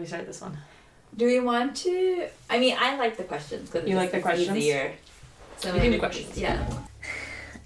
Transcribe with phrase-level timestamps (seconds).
[0.00, 0.56] we start this one?
[1.16, 2.28] Do we want to?
[2.48, 4.56] I mean, I like the questions because You like the questions?
[4.56, 4.92] Easier.
[5.58, 6.38] So You can do questions.
[6.38, 6.66] Yeah.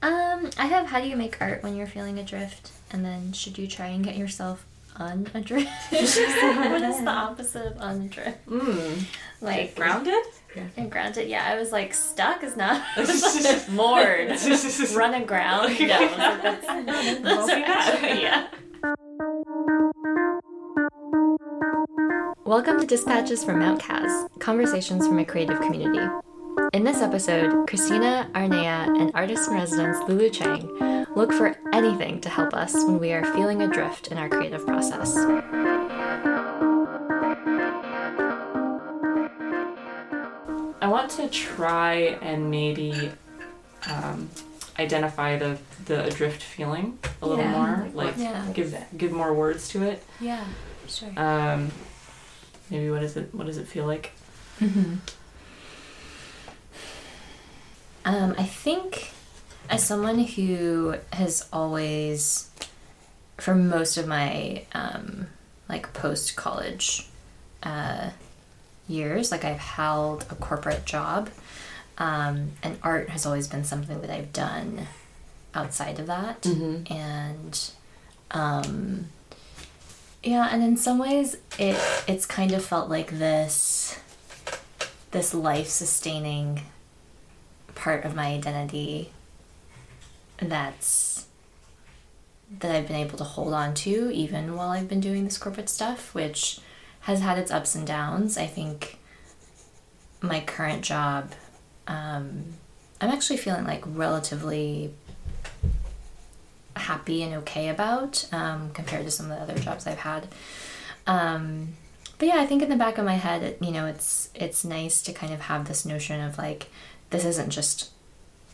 [0.03, 3.57] Um, I have how do you make art when you're feeling adrift, and then should
[3.57, 4.67] you try and get yourself
[4.97, 5.67] unadrift?
[6.71, 8.37] what is the opposite of unadrift?
[8.49, 9.05] Mm.
[9.41, 10.25] Like Grounded?
[10.77, 11.29] and grounded.
[11.29, 12.83] Yeah, I was like stuck is not
[13.71, 14.31] moored.
[14.95, 15.79] Run and ground.
[15.79, 18.49] Yeah, I that's, that's See yeah.
[22.55, 26.09] Welcome to Dispatches from Mount Kaz, conversations from a creative community.
[26.73, 30.69] In this episode, Christina, Arnea, and artist in residence Lulu Chang
[31.17, 35.17] look for anything to help us when we are feeling adrift in our creative process.
[40.81, 43.11] I want to try and maybe
[43.91, 44.31] um,
[44.79, 48.47] identify the the adrift feeling a little Yeah, more, like Yeah.
[48.55, 50.05] give give more words to it.
[50.21, 50.45] Yeah,
[50.87, 51.11] sure.
[51.17, 51.73] Um,
[52.75, 53.33] maybe what is it?
[53.35, 54.13] What does it feel like?
[58.05, 59.11] Um, I think
[59.71, 62.51] as someone who has always,
[63.39, 65.29] for most of my um,
[65.69, 67.09] like post college
[67.63, 68.11] uh,
[68.89, 71.31] years, like I've held a corporate job,
[71.97, 74.87] um, and art has always been something that I've done
[75.55, 76.93] outside of that, Mm-hmm.
[76.93, 77.71] and
[78.33, 79.07] um,
[80.25, 81.77] yeah, and in some ways it
[82.09, 83.99] it's kind of felt like this
[85.11, 86.63] this life sustaining
[87.75, 89.13] part of my identity
[90.39, 91.27] that's
[92.61, 95.69] that I've been able to hold on to even while I've been doing this corporate
[95.69, 96.61] stuff, which
[97.01, 98.39] has had its ups and downs.
[98.39, 98.99] I think
[100.21, 101.33] my current job,
[101.87, 102.55] um,
[103.01, 104.93] I'm actually feeling like relatively
[106.77, 110.29] happy and okay about um, compared to some of the other jobs I've had.
[111.07, 111.75] Um,
[112.19, 114.65] but yeah, I think in the back of my head, it, you know, it's it's
[114.65, 116.69] nice to kind of have this notion of like
[117.11, 117.91] this isn't just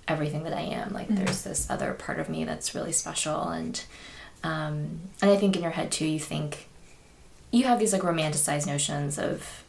[0.08, 0.92] everything that I am.
[0.92, 3.82] Like there's this other part of me that's really special, and
[4.42, 6.69] um, and I think in your head too, you think
[7.50, 9.64] you have these like romanticized notions of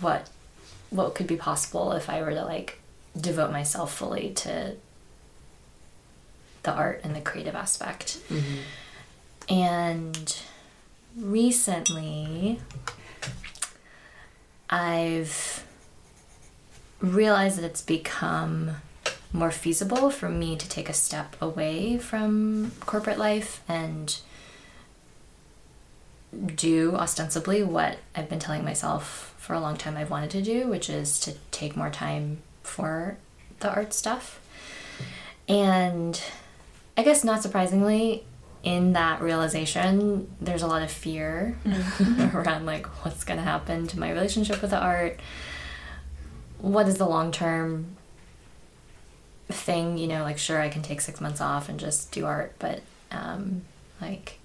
[0.00, 0.28] what
[0.90, 2.80] what could be possible if I were to like
[3.18, 4.76] devote myself fully to
[6.66, 8.18] the art and the creative aspect.
[8.28, 8.56] Mm-hmm.
[9.48, 10.38] And
[11.16, 12.60] recently,
[14.68, 15.64] I've
[17.00, 18.76] realized that it's become
[19.32, 24.18] more feasible for me to take a step away from corporate life and
[26.54, 30.66] do ostensibly what I've been telling myself for a long time I've wanted to do,
[30.66, 33.16] which is to take more time for
[33.60, 34.40] the art stuff.
[35.48, 36.20] And
[36.96, 38.24] I guess not surprisingly,
[38.62, 41.56] in that realization, there's a lot of fear
[42.34, 45.20] around like what's going to happen to my relationship with the art.
[46.58, 47.96] What is the long term
[49.48, 49.98] thing?
[49.98, 52.80] You know, like, sure, I can take six months off and just do art, but
[53.12, 53.62] um,
[54.00, 54.38] like,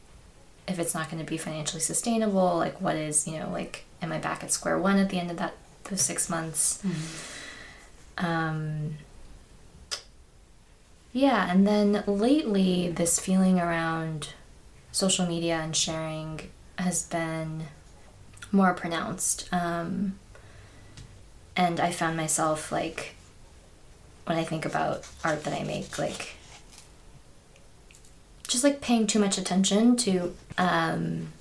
[0.68, 4.12] if it's not going to be financially sustainable, like, what is, you know, like, am
[4.12, 5.54] I back at square one at the end of that,
[5.86, 6.84] those six months?
[8.18, 8.98] Um,
[11.14, 14.30] yeah, and then lately, this feeling around
[14.92, 17.66] social media and sharing has been
[18.52, 19.48] more pronounced.
[19.54, 20.20] Um,
[21.56, 23.16] and I found myself like,
[24.26, 26.36] when I think about art that I make, like,
[28.48, 31.32] just like paying too much attention to um,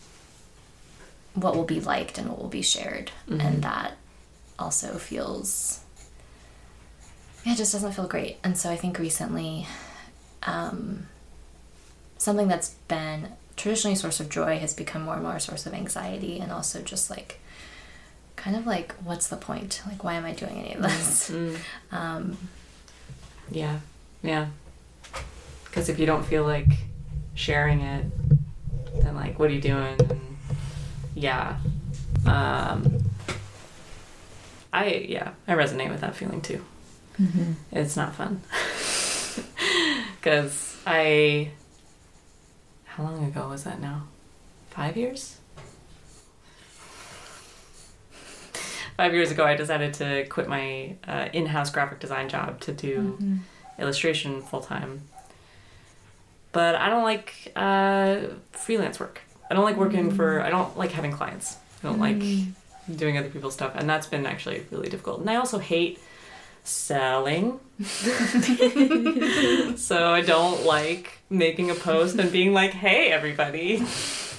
[1.35, 3.11] what will be liked and what will be shared.
[3.29, 3.97] And that
[4.59, 5.81] also feels
[7.45, 8.39] yeah, it just doesn't feel great.
[8.45, 9.67] And so I think recently,
[10.43, 11.07] um,
[12.19, 15.67] something that's been traditionally a source of joy has become more and more a source
[15.67, 17.41] of anxiety, and also just like,
[18.37, 19.83] kind of like, what's the point?
[19.87, 21.31] Like, why am I doing any of this?
[21.93, 22.37] Um,
[23.51, 23.81] Yeah,
[24.23, 24.47] yeah.
[25.65, 26.69] Because if you don't feel like
[27.35, 28.07] sharing it,
[29.03, 29.97] then like, what are you doing?
[30.01, 30.21] And
[31.15, 31.57] yeah.
[32.27, 33.03] Um,
[34.73, 36.65] I yeah, I resonate with that feeling too.
[37.73, 38.43] It's not fun.
[40.21, 41.51] Because I,
[42.85, 44.03] how long ago was that now?
[44.69, 45.39] Five years.
[48.99, 53.17] Five years ago, I decided to quit my uh, in-house graphic design job to do
[53.79, 55.03] illustration full time.
[56.53, 59.23] But I don't like uh, freelance work.
[59.51, 60.43] I don't like working for.
[60.43, 61.57] I don't like having clients.
[61.83, 62.23] I don't like
[62.95, 65.21] doing other people's stuff, and that's been actually really difficult.
[65.21, 65.99] And I also hate
[66.65, 67.61] selling.
[69.77, 73.83] so I don't like making a post and being like, "Hey, everybody,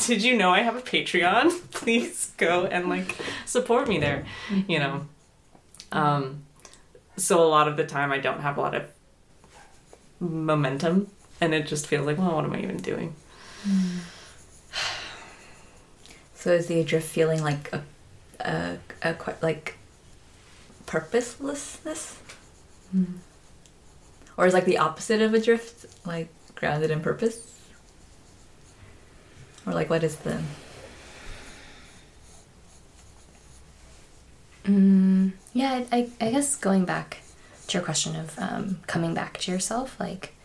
[0.05, 1.51] did you know I have a Patreon?
[1.71, 3.15] Please go and like
[3.45, 4.25] support me there.
[4.67, 5.07] You know.
[5.91, 6.43] Um,
[7.17, 8.83] so a lot of the time I don't have a lot of
[10.19, 11.07] momentum,
[11.39, 13.15] and it just feels like, well, what am I even doing?
[16.35, 17.83] So is the adrift feeling like a,
[18.39, 19.77] a, a quite like
[20.85, 22.19] purposelessness,
[24.37, 27.59] or is like the opposite of adrift like grounded in purpose,
[29.65, 30.41] or like what is the
[34.65, 37.17] Mm, yeah, I, I, I guess going back
[37.67, 40.35] to your question of um, coming back to yourself, like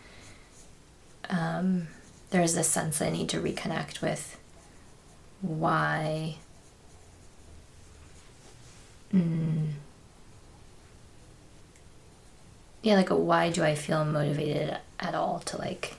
[1.29, 1.87] um,
[2.31, 4.37] there's this sense I need to reconnect with
[5.41, 6.37] why.
[9.13, 9.73] Mm,
[12.87, 15.93] yeah, like why do I feel motivated at all to like,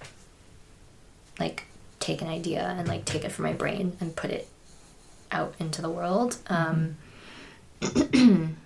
[1.38, 1.64] like
[2.00, 4.48] take an idea and like take it from my brain and put it
[5.30, 6.38] out into the world.
[6.46, 6.96] Um,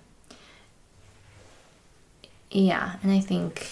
[2.49, 3.67] yeah, and I think.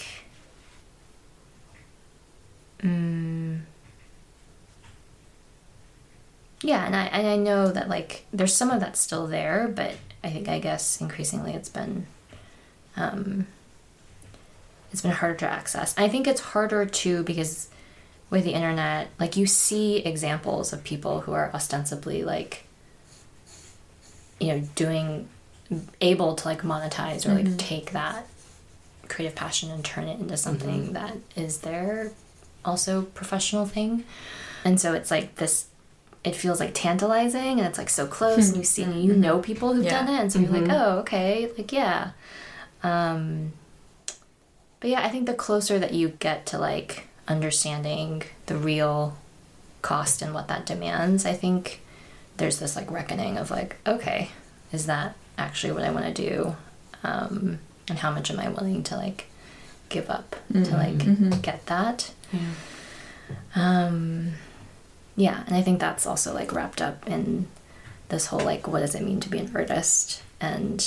[2.82, 3.60] Mm,
[6.62, 9.94] yeah, and I and I know that like there's some of that still there, but
[10.22, 12.06] I think I guess increasingly it's been,
[12.98, 13.46] um,
[14.92, 15.94] it's been harder to access.
[15.96, 17.68] I think it's harder too because
[18.30, 22.66] with the internet, like you see examples of people who are ostensibly like
[24.38, 25.28] you know doing
[26.00, 27.56] able to like monetize or like mm-hmm.
[27.56, 28.26] take that
[29.08, 30.92] creative passion and turn it into something mm-hmm.
[30.92, 32.12] that is their
[32.64, 34.04] also professional thing.
[34.64, 35.66] And so it's like this
[36.24, 38.92] it feels like tantalizing and it's like so close and you see mm-hmm.
[38.92, 40.04] and you know people who've Yeah.
[40.04, 41.50] done it and so you're like oh okay.
[41.56, 42.10] Like yeah.
[42.82, 43.52] Um
[44.82, 49.16] but yeah i think the closer that you get to like understanding the real
[49.80, 51.80] cost and what that demands i think
[52.36, 54.30] there's this like reckoning of like okay
[54.72, 56.56] is that actually what i want to do?
[57.04, 57.58] Um,
[57.88, 59.26] and how much am i willing to like
[59.88, 62.12] give up to like get that?
[63.54, 64.32] Um,
[65.16, 67.46] yeah and i think that's also like wrapped up in
[68.08, 70.22] this whole like what does it mean to be an artist?
[70.40, 70.84] And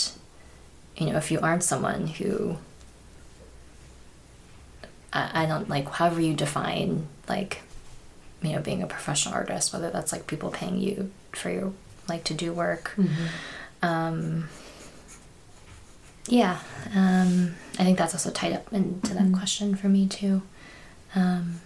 [0.97, 2.57] you know if you aren't someone who
[5.15, 7.62] I, I don't like however you define like
[8.44, 11.73] you know being a professional artist whether that's like people paying you for your
[12.07, 12.95] like to do work.
[13.81, 14.50] Um
[16.27, 16.59] yeah
[16.95, 20.41] um i think that's also tied up into that question for me too.
[21.15, 21.61] Um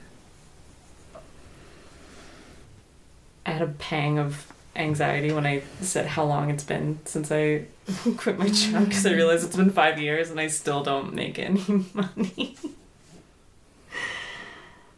[3.45, 7.65] I had a pang of anxiety when I said how long it's been since I
[8.17, 11.39] quit my job because I realized it's been five years and I still don't make
[11.39, 11.63] any
[11.93, 12.57] money.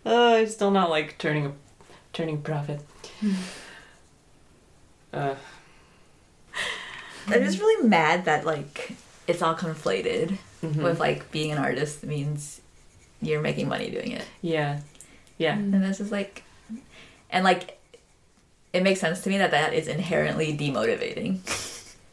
[0.05, 1.51] Uh, I'm still not like turning a
[2.13, 2.81] turning profit.
[5.13, 5.35] Uh,
[7.27, 8.93] I'm just really mad that like
[9.27, 10.83] it's all conflated mhm.
[10.83, 12.61] with like being an artist means
[13.21, 14.25] you're making money doing it.
[14.41, 14.79] yeah,
[15.37, 16.43] yeah, And this is like,
[17.29, 17.77] and like,
[18.73, 21.39] it makes sense to me that that is inherently demotivating.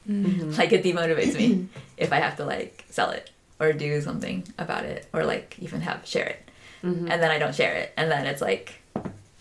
[0.08, 0.56] Mhm.
[0.56, 1.69] like it demotivates me
[1.99, 3.31] if I have to like sell it
[3.61, 6.48] or do something about it or like even have share it,
[6.83, 7.11] Mhm.
[7.11, 8.75] and then I don't share it, and then it's like,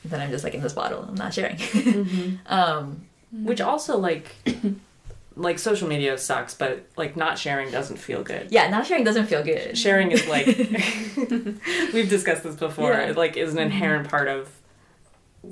[0.05, 1.05] then I'm just like in this bottle.
[1.07, 1.57] I'm not sharing.
[1.57, 2.37] Mhm.
[2.51, 4.35] um, which also like
[5.35, 8.47] like social media sucks, but like not sharing doesn't feel good.
[8.49, 9.77] yeah, not sharing doesn't feel good.
[9.77, 10.45] sharing is like
[11.93, 13.09] we've discussed this before Yeah.
[13.09, 14.49] it like is an inherent part of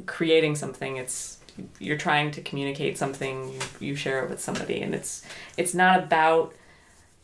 [0.07, 1.37] creating something it's
[1.79, 5.23] you're trying to communicate something you, you share it with somebody and it's
[5.55, 6.53] it's not about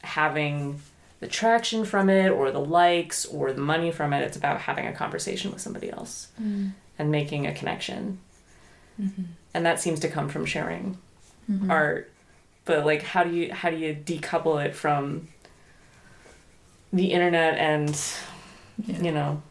[0.03, 0.80] having
[1.22, 4.24] the traction from it or the likes or the money from it.
[4.24, 6.70] It's about having a conversation with somebody else mm-hmm.
[7.00, 8.20] and making a connection.
[9.00, 9.24] Mm-hmm.
[9.54, 10.98] And that seems to come from sharing
[11.50, 11.70] mm-hmm.
[11.70, 12.12] art.
[12.66, 15.28] But like how do you how do you decouple it from
[16.92, 17.96] the internet and
[18.88, 19.44] you know?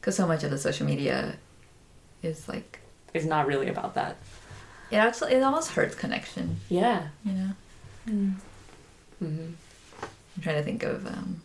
[0.00, 1.36] Because so much of the social media
[2.22, 2.78] is like
[3.12, 4.18] is not really about that.
[4.92, 6.60] It actually it almost hurts connection.
[6.68, 7.08] yeah.
[7.24, 7.50] You know,
[8.08, 8.34] mm.
[9.20, 9.52] mm-hmm.
[10.36, 11.06] I'm trying to think of.
[11.06, 11.42] um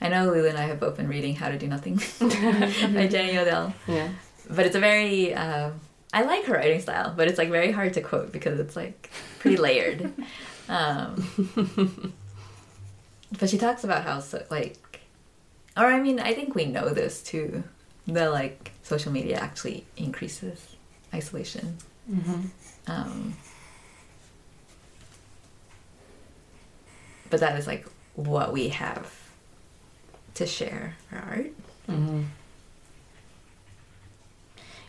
[0.00, 3.38] I know Lulu and I have both been reading How to Do Nothing by Jenny
[3.38, 3.74] Odell.
[3.86, 4.10] yeah
[4.48, 5.80] but it's a very um,
[6.12, 9.10] I like her writing style, but it's like very hard to quote because it's like
[9.38, 10.12] pretty layered.
[10.68, 12.12] um,
[13.38, 15.00] but she talks about how so, like,
[15.76, 17.64] or I mean, I think we know this too.
[18.06, 20.76] That like social media actually increases
[21.12, 21.76] isolation.
[22.10, 22.42] mm-hmm.
[22.88, 23.36] Um,
[27.30, 29.12] but that is like what we have
[30.34, 31.52] to share art.
[31.88, 32.22] Mm-hmm.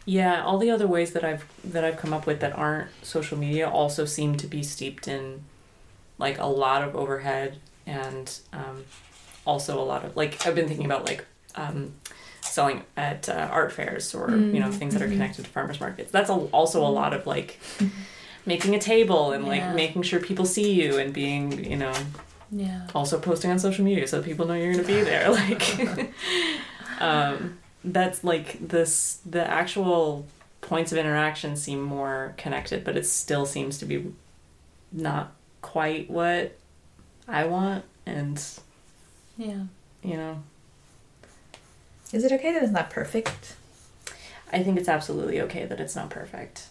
[0.06, 3.38] Yeah, all the other ways that I've that I've come up with that aren't social
[3.38, 5.44] media also seem to be steeped in
[6.17, 8.86] like a lot of overhead and um,
[9.46, 11.25] also a lot of like I've been thinking about like
[11.56, 11.94] um,
[12.41, 15.13] selling at uh, art fairs or you know things that are Mhm.
[15.13, 16.12] connected to farmers markets.
[16.12, 17.60] That's a, also a lot of like
[18.48, 19.50] making a table and Yeah.
[19.51, 21.94] like making sure people see you and being you know
[22.50, 22.88] Yeah.
[22.96, 25.63] also posting on social media so people know you're gonna be there like
[27.01, 30.25] um, that's like this the actual
[30.62, 34.12] points of interaction seem more connected but it still seems to be
[34.92, 36.58] not quite what
[37.27, 38.42] i want and
[39.38, 39.63] Yeah.
[40.01, 40.42] you know
[42.13, 43.56] Is it okay that it's not perfect?
[44.54, 46.68] i think it's absolutely okay that it's not perfect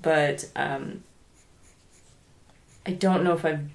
[0.00, 1.02] but um,
[2.86, 3.68] i don't know if i've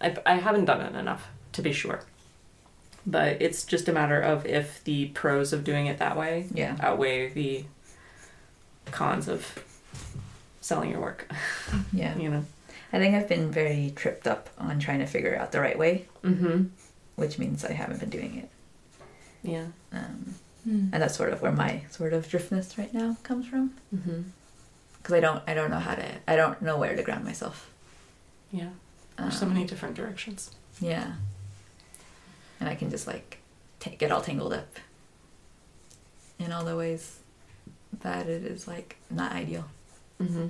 [0.00, 2.00] I've, I haven't done it enough to be sure.
[3.04, 6.76] But it's just a matter of if the pros of doing it that way Yeah.
[6.78, 7.64] outweigh the
[8.92, 9.58] cons of
[10.60, 11.28] selling your work.
[11.92, 12.16] Yeah.
[12.16, 12.44] You know.
[12.92, 16.06] I think I've been very tripped up on trying to figure out the right way,
[16.22, 16.64] Mm-hmm.
[17.16, 18.50] which means I haven't been doing it.
[19.42, 19.66] Yeah.
[19.92, 20.34] Um,
[20.68, 20.90] Mm.
[20.92, 23.72] and that's sort of where my sort of driftness right now comes from.
[23.92, 24.20] Mm-hmm.
[25.02, 27.70] Because I don't, I don't know how to, I don't know where to ground myself.
[28.52, 28.68] Yeah.
[29.18, 30.50] There's so Um, many different directions.
[30.80, 31.14] Yeah.
[32.60, 33.38] And I can just like
[33.80, 34.78] ta get all tangled up
[36.38, 37.18] in all the ways
[38.00, 39.64] that it is like not ideal.
[40.20, 40.46] Mm-hmm.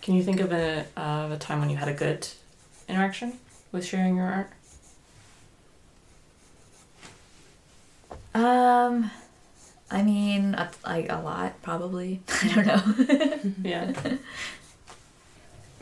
[0.00, 2.26] Can you think of a of a time when you had a good
[2.88, 3.38] interaction
[3.72, 4.50] with sharing your art?
[8.34, 9.10] Um,
[9.90, 12.20] I mean, a, like a lot probably.
[12.42, 13.40] I don't know.
[13.68, 13.92] Yeah.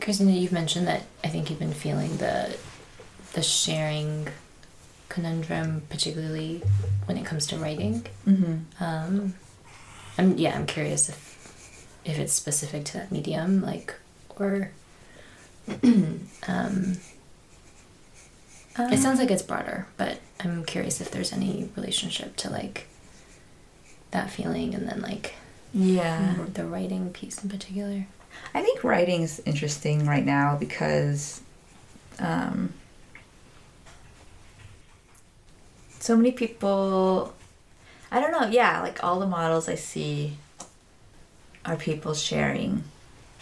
[0.00, 2.56] Christina, you've mentioned that I think you've been feeling the
[3.34, 4.28] the sharing
[5.08, 6.62] conundrum, particularly
[7.06, 8.06] when it comes to writing.
[8.26, 8.82] mm-hmm.
[8.82, 9.34] Um,
[10.16, 13.94] I'm yeah, I'm curious if if it's specific to that medium, like,
[14.38, 14.70] or
[15.82, 16.96] um,
[18.78, 22.86] it sounds like it's broader, but I'm curious if there's any relationship to like
[24.10, 25.34] that feeling and then like
[25.74, 26.34] Yeah.
[26.54, 28.06] the writing piece in particular.
[28.54, 31.40] I think writing's interesting right now because
[32.18, 32.72] um,
[36.00, 37.34] so many people.
[38.10, 38.48] I don't know.
[38.48, 40.36] Yeah, like all the models I see
[41.64, 42.84] are people sharing.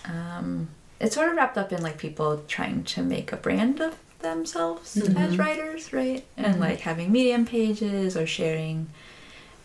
[0.04, 0.68] Um,
[1.00, 4.96] it's sort of wrapped up in like people trying to make a brand of themselves
[4.96, 5.38] as Mhm.
[5.38, 6.25] writers, right?
[6.37, 6.61] And Mhm.
[6.61, 8.88] like having medium pages or sharing,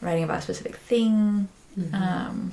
[0.01, 1.47] writing about a specific thing
[1.93, 2.51] um,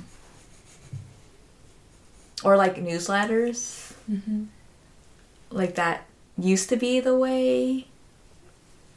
[2.43, 4.45] or like newsletters Mm-hmm.
[5.51, 7.85] like that used to be the way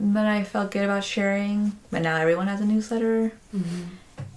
[0.01, 3.83] that i felt good about sharing but now everyone has a newsletter Mm-hmm.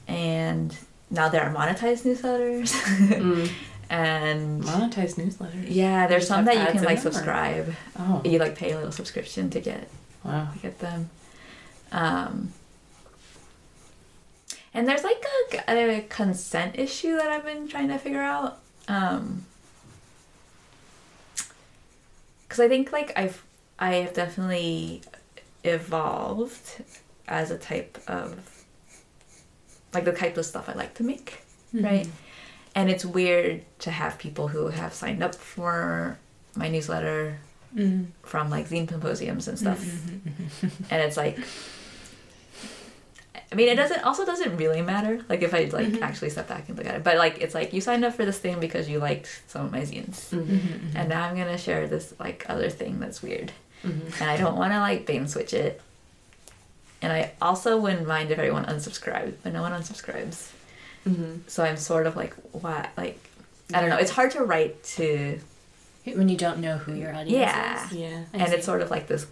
[0.09, 0.77] and
[1.09, 2.73] now there are monetized newsletters
[3.07, 3.49] Mm.
[3.89, 5.65] and Monetized newsletters.
[5.69, 8.21] yeah there's some that you can like or- subscribe Oh.
[8.25, 9.87] you like pay a little subscription to get
[10.25, 10.49] Wow.
[10.53, 11.09] to get them.
[11.91, 12.51] Um,
[14.75, 15.23] and there's like
[15.67, 18.59] a, a consent issue that I've been trying to figure out.
[18.87, 19.45] Um,
[22.43, 23.43] because I think like I've
[23.79, 25.01] I have definitely
[25.63, 26.83] evolved
[27.27, 28.39] as a type of
[29.93, 31.41] like the type of stuff I like to make,
[31.73, 32.07] right?
[32.75, 36.19] And it's weird to have people who have signed up for
[36.55, 37.39] my newsletter
[37.75, 38.05] Mm-hmm.
[38.23, 39.83] from like zine symposiums and stuff
[40.89, 41.37] and it's like
[43.55, 45.23] I mean, it doesn't also doesn't really matter.
[45.29, 46.01] Like if I like Mhm.
[46.01, 48.25] actually step back and look at it, but like it's like you signed up for
[48.25, 50.97] this thing because you liked some of my zines, Mm-hmm.
[50.97, 53.53] and now I'm gonna share this like other thing that's weird,
[53.85, 54.21] Mm-hmm.
[54.21, 55.79] and I don't want to like bait and switch it.
[57.01, 60.49] And I also wouldn't mind if everyone unsubscribes, but no one unsubscribes.
[61.07, 61.33] Mm-hmm.
[61.47, 62.89] So I'm sort of like, what?
[62.97, 63.17] Like,
[63.73, 63.97] I don't know.
[63.97, 65.39] It's hard to write to,
[66.13, 67.85] When you don't know who your audience Yeah.
[67.85, 67.91] is.
[67.93, 68.23] Yeah.
[68.33, 68.55] I and see.
[68.55, 69.25] it's sort of like this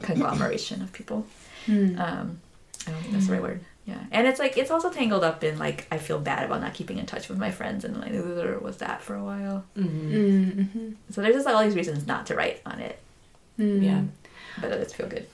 [0.00, 1.26] conglomeration of people.
[1.66, 1.98] Mm.
[1.98, 2.40] Um,
[2.86, 3.60] I don't think that's the right word.
[3.84, 6.72] Yeah, and it's like it's also tangled up in like I feel bad about not
[6.74, 9.64] keeping in touch with my friends, and like there was that for a while.
[9.76, 10.60] Mm-hmm.
[10.60, 10.88] Mm-hmm.
[11.10, 12.98] So there's just like all these reasons not to write on it,
[13.58, 14.02] Yeah.
[14.60, 15.26] but it does feel good.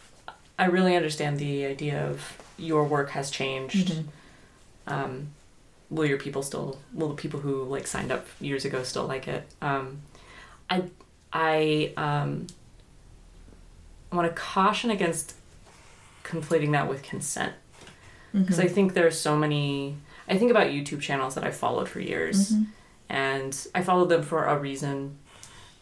[0.58, 3.88] I really understand the idea of your work has changed.
[3.92, 4.04] Mhm.
[4.86, 5.28] Um,
[5.90, 6.78] will your people still?
[6.94, 9.46] Will the people who like signed up years ago still like it?
[9.60, 10.00] Um,
[10.70, 10.84] I
[11.32, 12.46] I um,
[14.10, 15.34] want to caution against
[16.28, 17.52] conflating that with consent
[18.32, 18.70] because I Mhm.
[18.72, 19.96] think there are so many.
[20.28, 22.66] I think about YouTube channels that I followed for years, Mhm.
[23.08, 25.16] and I followed them for a reason,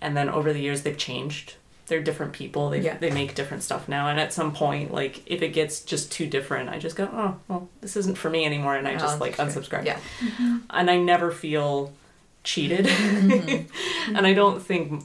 [0.01, 1.55] and then over the years they've changed
[1.89, 2.69] they're different people.
[2.71, 2.97] They Yeah.
[2.99, 6.27] they make different stuff now, and at some point, like if it gets just too
[6.27, 9.37] different, I just go, oh well, this isn't for me anymore, and I just like
[9.37, 9.85] unsubscribe.
[9.87, 9.99] Yeah.
[10.71, 11.93] And I never feel
[12.43, 15.05] cheated, and I don't think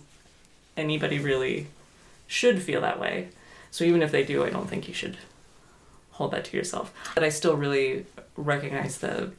[0.77, 1.67] anybody really
[2.27, 3.27] should feel that way.
[3.69, 5.17] So even if they do, I don't think you should
[6.21, 6.93] hold that to yourself.
[7.15, 8.05] But I still really
[8.37, 9.31] recognize the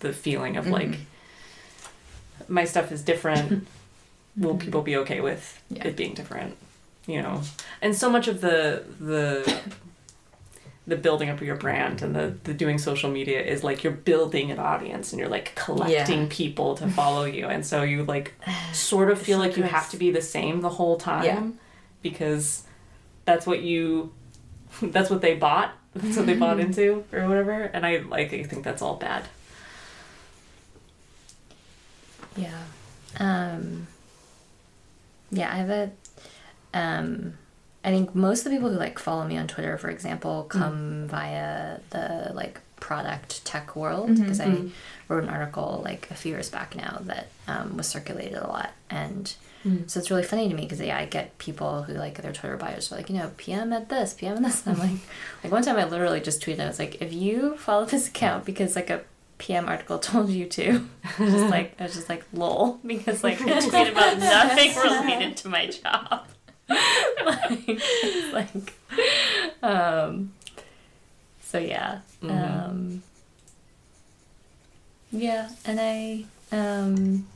[0.00, 2.52] the feeling of like mm-hmm.
[2.52, 3.66] my stuff is different.
[4.36, 4.58] Will mm-hmm.
[4.58, 5.88] people be okay with Yeah.
[5.88, 6.56] it being different?
[7.06, 7.40] You know,
[7.82, 9.60] and so much of the the
[10.86, 13.92] the building up of your brand and the the doing social media is like you're
[13.92, 18.34] building an audience and you're like collecting people to follow you, and so you like
[18.72, 21.46] sort of feel so like you have to be the same the whole time Yeah.
[22.02, 22.62] because
[23.24, 24.12] that's what you
[24.82, 28.42] that's what they bought that's what they bought into or whatever and i like i
[28.42, 29.24] think that's all bad
[32.36, 32.62] Yeah.
[33.18, 33.88] Um,
[35.30, 35.90] yeah, I have a.
[36.72, 37.34] Um,
[37.84, 41.08] I think most of the people who like follow me on Twitter, for example, come
[41.08, 44.46] via the like product tech world because I
[45.08, 48.70] wrote an article like a few years back now that um, was circulated a lot,
[48.88, 49.34] and
[49.86, 52.56] so it's really funny to me because yeah, I get people who like their Twitter
[52.56, 54.66] bios are like you know PM at this, PM at this.
[54.66, 55.00] And I'm like,
[55.42, 58.44] like one time I literally just tweeted, I was like, if you follow this account
[58.44, 59.02] because like a
[59.38, 60.86] PM article told you to,
[61.18, 65.48] just like I was just like lol because like I tweet about nothing related to
[65.48, 66.26] my job.
[67.24, 67.80] like,
[68.32, 68.72] like,
[69.62, 70.32] um,
[71.42, 72.30] so yeah, Mhm.
[72.68, 73.02] um,
[75.10, 77.26] yeah, and I, um,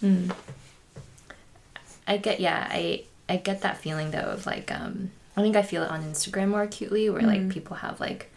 [0.00, 0.30] hmm.
[2.06, 5.62] I get yeah, I I get that feeling though of like um I think I
[5.62, 8.30] feel it on Instagram more acutely where like people have like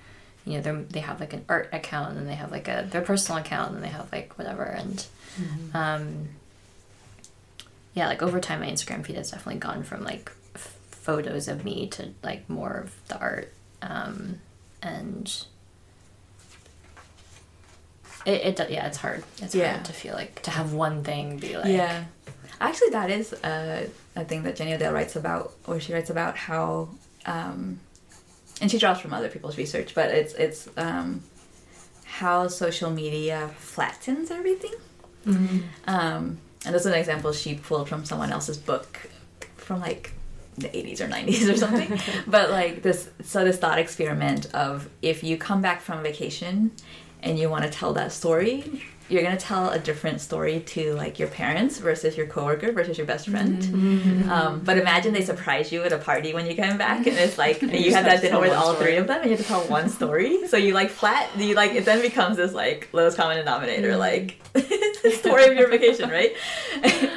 [0.46, 2.88] you know they they have like an art account and then they have like a
[2.90, 5.06] their personal account and then they have like whatever and
[5.74, 6.30] um
[7.94, 11.64] yeah like over time my Instagram feed has definitely gone from like f- photos of
[11.64, 14.40] me to like more of the art um
[14.82, 15.46] and
[18.30, 19.74] it, it yeah it's hard it's Yeah.
[19.74, 22.04] hard to feel like to have one thing be like yeah.
[22.62, 23.88] Actually, that is uh,
[24.18, 26.90] a thing that Jenny Odell writes about, where she writes about how,
[27.26, 27.80] um,
[28.60, 31.24] and she draws from other people's research, but it's it's um,
[32.04, 34.74] how social media flattens everything.
[35.26, 39.10] Um, and this is an example she pulled from someone else's book
[39.56, 40.12] from like
[40.58, 41.98] the 80s or 90s or something.
[42.28, 46.72] but like this, so this thought experiment of if you come back from vacation
[47.22, 51.18] and you want to tell that story, you're gonna tell a different story to like
[51.18, 53.62] your parents versus your coworker versus your best friend.
[53.62, 54.30] Mm-hmm.
[54.30, 57.38] Um, but imagine they surprise you at a party when you come back, and it's
[57.38, 58.92] like you, just have have that dinner with all story.
[58.92, 60.48] three of them, and you have to tell one story.
[60.48, 64.42] So you like flat, you like it then becomes this like lowest common denominator, like
[64.54, 66.34] the story of your vacation, right?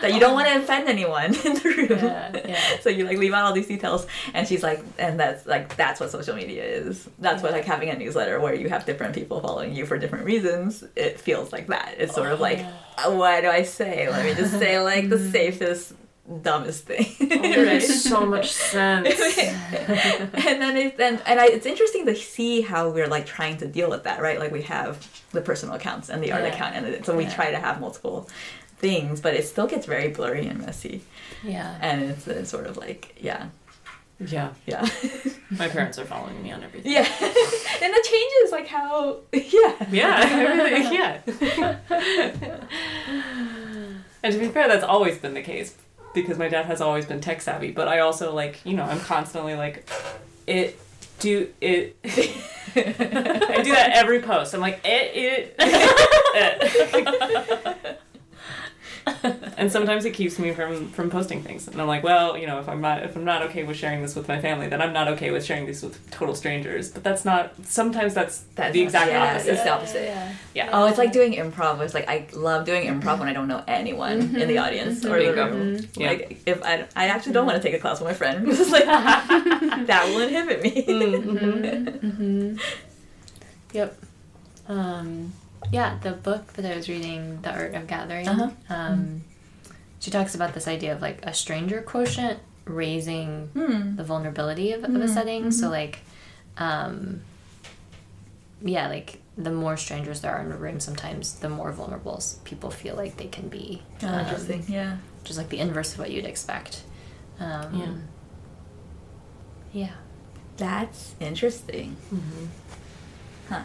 [0.00, 1.98] that you don't want to offend anyone in the room.
[2.04, 2.80] Yeah, yeah.
[2.80, 6.00] So you like leave out all these details, and she's like, and that's like that's
[6.00, 7.08] what social media is.
[7.18, 10.24] That's what like having a newsletter where you have different people following you for different
[10.24, 10.84] reasons.
[10.96, 11.81] It feels like that.
[11.98, 12.66] It's sort of like,
[12.98, 14.08] uh, what do I say?
[14.08, 15.94] Let me just say like the safest,
[16.42, 17.06] dumbest thing.
[17.30, 17.56] Right?
[17.66, 22.90] makes so much sense and then it, and and I, it's interesting to see how
[22.90, 24.38] we're like trying to deal with that, right?
[24.38, 26.52] Like we have the personal accounts and the art Yeah.
[26.54, 27.34] account, and so we Yeah.
[27.34, 28.28] try to have multiple
[28.78, 31.02] things, but it still gets very blurry and messy,
[31.44, 33.46] yeah and it's, it's sort of like yeah,
[34.26, 34.52] yeah.
[34.66, 34.88] Yeah.
[35.50, 36.92] my parents are following me on everything.
[36.92, 39.86] Yeah, and the changes like how yeah.
[39.90, 41.20] Yeah everything yeah.
[44.22, 45.76] And to be fair that's always been the case
[46.14, 49.00] because my dad has always been tech savvy but i also like you know i'm
[49.00, 49.88] constantly like
[50.46, 50.78] it
[51.22, 51.96] do it.
[52.04, 54.54] I do that every post.
[54.54, 55.56] I'm like it it,
[56.34, 58.00] it.
[59.56, 62.58] and sometimes it keeps me from from posting things and i'm like well you know
[62.58, 64.92] if i'm not if i'm not okay with sharing this with my family then i'm
[64.92, 68.82] not okay with sharing this with total strangers but that's not sometimes that's, That's the
[68.82, 70.04] exact yeah, opposite It's the opposite.
[70.04, 71.80] yeah yeah Oh, it's like doing improv.
[71.80, 74.64] It's like I love doing improv when I don't know anyone in the mm-hmm.
[74.64, 75.12] audience mm-hmm.
[75.12, 75.50] or the mm-hmm.
[75.50, 75.56] Bingo.
[75.56, 75.88] room.
[75.94, 76.08] Yeah.
[76.08, 78.60] Like if I, I actually don't want to take a class with my friend because
[78.60, 78.84] it's like
[79.86, 80.84] that will inhibit me.
[80.86, 82.56] mm-hmm.
[83.72, 83.98] Yep.
[84.68, 85.32] Um,
[85.70, 88.50] yeah, the book that I was reading, The Art of Gathering, Uh-huh.
[88.68, 89.22] um,
[90.00, 93.96] she talks about this idea of like a stranger quotient raising Hmm.
[93.96, 95.50] the vulnerability of, of a setting.
[95.50, 96.00] So, like,
[96.58, 97.22] um,
[98.62, 102.70] yeah, like the more strangers there are in a room, sometimes the more vulnerable people
[102.70, 103.82] feel like they can be.
[104.02, 104.64] Oh, um, interesting.
[104.68, 104.96] Yeah.
[105.20, 106.82] Which is like the inverse of what you'd expect.
[107.40, 108.02] Um,
[109.72, 109.92] yeah.
[110.56, 111.96] That's interesting.
[113.48, 113.62] Huh.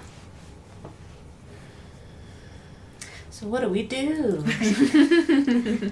[3.40, 4.44] So what do we do?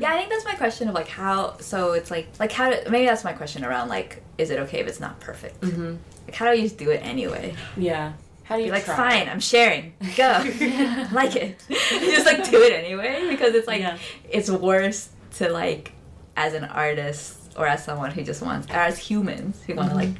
[0.00, 1.56] Yeah, I think that's my question of like how.
[1.58, 4.78] So it's like like how do, maybe that's my question around like is it okay
[4.78, 5.60] if it's not perfect?
[5.60, 5.96] mm-hmm.
[6.26, 7.54] Like how do you just do it anyway?
[7.76, 8.12] Yeah.
[8.44, 8.96] How do you You're like try?
[8.96, 9.92] fine, I'm sharing.
[10.16, 10.24] Go,
[11.12, 11.60] like it.
[11.68, 11.76] you
[12.12, 13.98] just like do it anyway because it's like Yeah.
[14.30, 15.92] it's worse to like
[16.36, 19.94] as an artist or as someone who just wants or as humans who want to
[19.96, 19.98] Mhm.
[19.98, 20.14] like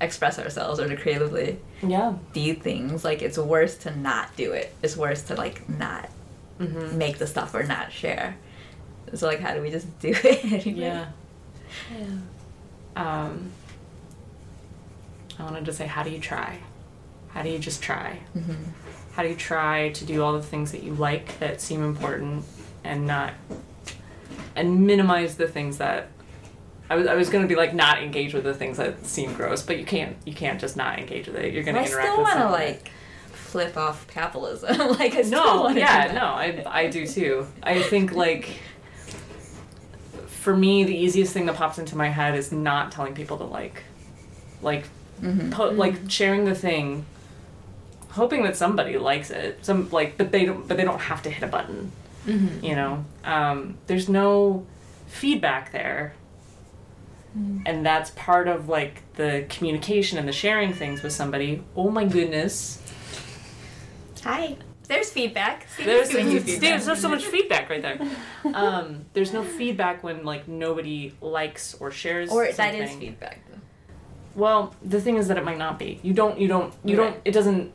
[0.00, 2.14] express ourselves or to creatively Yeah.
[2.32, 3.04] do things.
[3.04, 4.74] Like it's worse to not do it.
[4.82, 6.08] It's worse to like not
[6.60, 6.96] Mm-hmm.
[6.98, 8.36] make the stuff or not share.
[9.14, 10.80] So like, how do we just do it anyway?
[10.80, 11.06] Yeah.
[12.96, 13.50] Um,
[15.38, 16.58] I wanted to say, how do you try?
[17.30, 18.20] How do you just try?
[18.34, 18.52] hmm
[19.14, 22.44] How do you try to do all the things that you like that seem important
[22.84, 23.32] and not
[24.56, 26.08] and minimize the things that
[26.94, 29.62] I was I was gonna be like not engage with the things that seem gross,
[29.62, 31.52] but you can't you can't just not engage with it.
[31.52, 32.64] You're gonna I interact still with want to some of it.
[32.82, 32.90] like
[33.32, 34.78] flip off capitalism.
[34.98, 37.46] like I still no, wanna do yeah, no, I I do too.
[37.62, 38.60] I think like
[40.26, 43.44] for me the easiest thing that pops into my head is not telling people to
[43.44, 43.82] like
[44.62, 44.84] like
[45.22, 45.50] Mhm.
[45.52, 47.06] po- like sharing the thing
[48.10, 49.64] hoping that somebody likes it.
[49.64, 51.90] Some like but they don't but they don't have to hit a button,
[52.26, 52.64] Mm-hmm.
[52.64, 53.04] you know.
[53.24, 54.66] Um there's no
[55.06, 56.14] feedback there.
[57.66, 61.64] And that's part of like the communication and the sharing things with somebody.
[61.74, 62.80] Oh my goodness.
[64.22, 64.56] Hi.
[64.86, 65.66] There's feedback.
[65.72, 66.82] Steve's There's, giving you feedback.
[66.84, 67.98] there's so much feedback right there.
[68.52, 72.30] Um, there's no feedback when like nobody likes or shares.
[72.30, 72.80] Or something.
[72.80, 73.58] that is feedback though.
[74.36, 76.00] Well, the thing is that it might not be.
[76.02, 76.38] You don't.
[76.38, 76.74] You don't.
[76.84, 77.12] You Right.
[77.14, 77.20] don't.
[77.24, 77.72] It doesn't.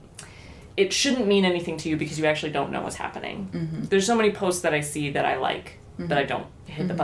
[0.77, 3.49] It shouldn't mean anything to you because you actually don't know what's happening.
[3.51, 3.83] Mm-hmm.
[3.85, 6.93] There's so many posts that I see that I like that I don't hit the
[6.93, 6.97] Mhm.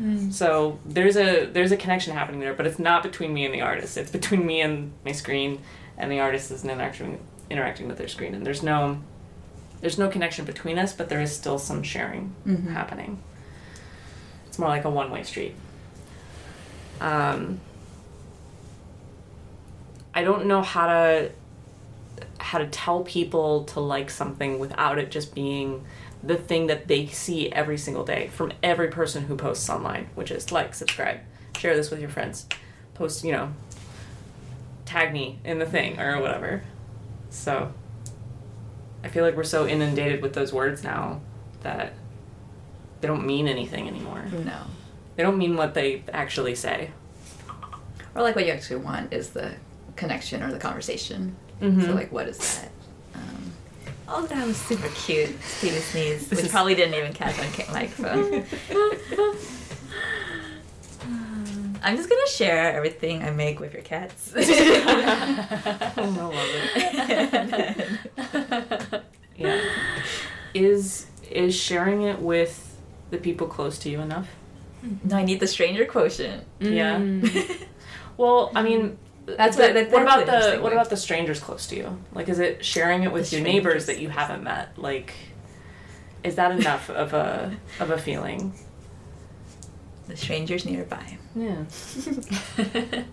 [0.00, 0.32] Button.
[0.32, 3.60] So there's a there's a connection happening there, but it's not between me and the
[3.60, 3.96] artist.
[3.96, 5.60] It's between me and my screen,
[5.98, 8.34] and the artist is interacting interacting with their screen.
[8.34, 8.98] And there's no
[9.80, 12.72] there's no connection between us, but there is still some sharing Mhm.
[12.72, 13.18] happening.
[14.46, 15.54] It's more like a one way street.
[17.00, 17.60] Um,
[20.14, 21.30] I don't know how to
[22.38, 25.84] how to tell people to like something without it just being
[26.22, 30.30] the thing that they see every single day from every person who posts online, which
[30.30, 31.20] is like, subscribe,
[31.56, 32.46] share this with your friends,
[32.94, 33.52] post, you know,
[34.84, 36.62] tag me in the thing or whatever.
[37.30, 37.72] So
[39.02, 41.20] I feel like we're so inundated with those words now
[41.62, 41.94] that
[43.00, 44.24] they don't mean anything anymore.
[44.44, 44.62] No.
[45.16, 46.90] They don't mean what they actually say.
[48.14, 49.54] Or like what you actually want is the
[49.96, 51.36] connection or the conversation.
[51.62, 51.86] Mhm.
[51.86, 52.69] So like what is that?
[54.12, 55.40] Oh, that was super cute.
[55.42, 58.44] Stevie sneeze, This which is- probably didn't even catch on microphone.
[61.82, 64.32] I'm just gonna share everything I make with your cats.
[65.96, 66.34] Oh, I love
[68.92, 69.02] it.
[69.36, 69.58] Yeah.
[70.52, 72.76] Is is sharing it with
[73.10, 74.28] the people close to you enough?
[75.04, 76.44] no, I need the stranger quotient.
[76.58, 76.98] Yeah.
[78.18, 80.72] Well, I mean, That's but what- that- what about the what way.
[80.72, 81.98] about the strangers close to you?
[82.12, 84.76] Like, is it sharing it with The your neighbors that you haven't met?
[84.78, 85.14] Like,
[86.24, 88.52] is that enough of a of a feeling?
[90.08, 91.18] The strangers nearby.
[91.36, 91.64] Yeah.